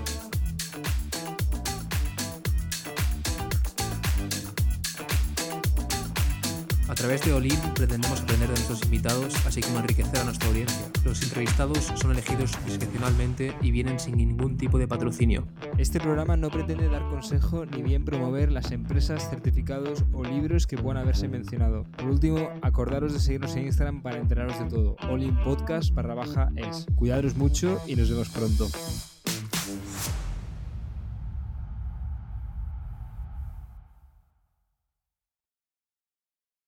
[6.98, 10.90] Través de Olin pretendemos aprender de nuestros invitados, así como enriquecer a nuestra audiencia.
[11.04, 15.46] Los entrevistados son elegidos discrecionalmente y vienen sin ningún tipo de patrocinio.
[15.78, 20.76] Este programa no pretende dar consejo ni bien promover las empresas, certificados o libros que
[20.76, 21.84] puedan haberse mencionado.
[21.96, 24.96] Por último, acordaros de seguirnos en Instagram para enteraros de todo.
[25.08, 26.84] Olin Podcast barra baja es.
[26.96, 28.68] Cuidaros mucho y nos vemos pronto.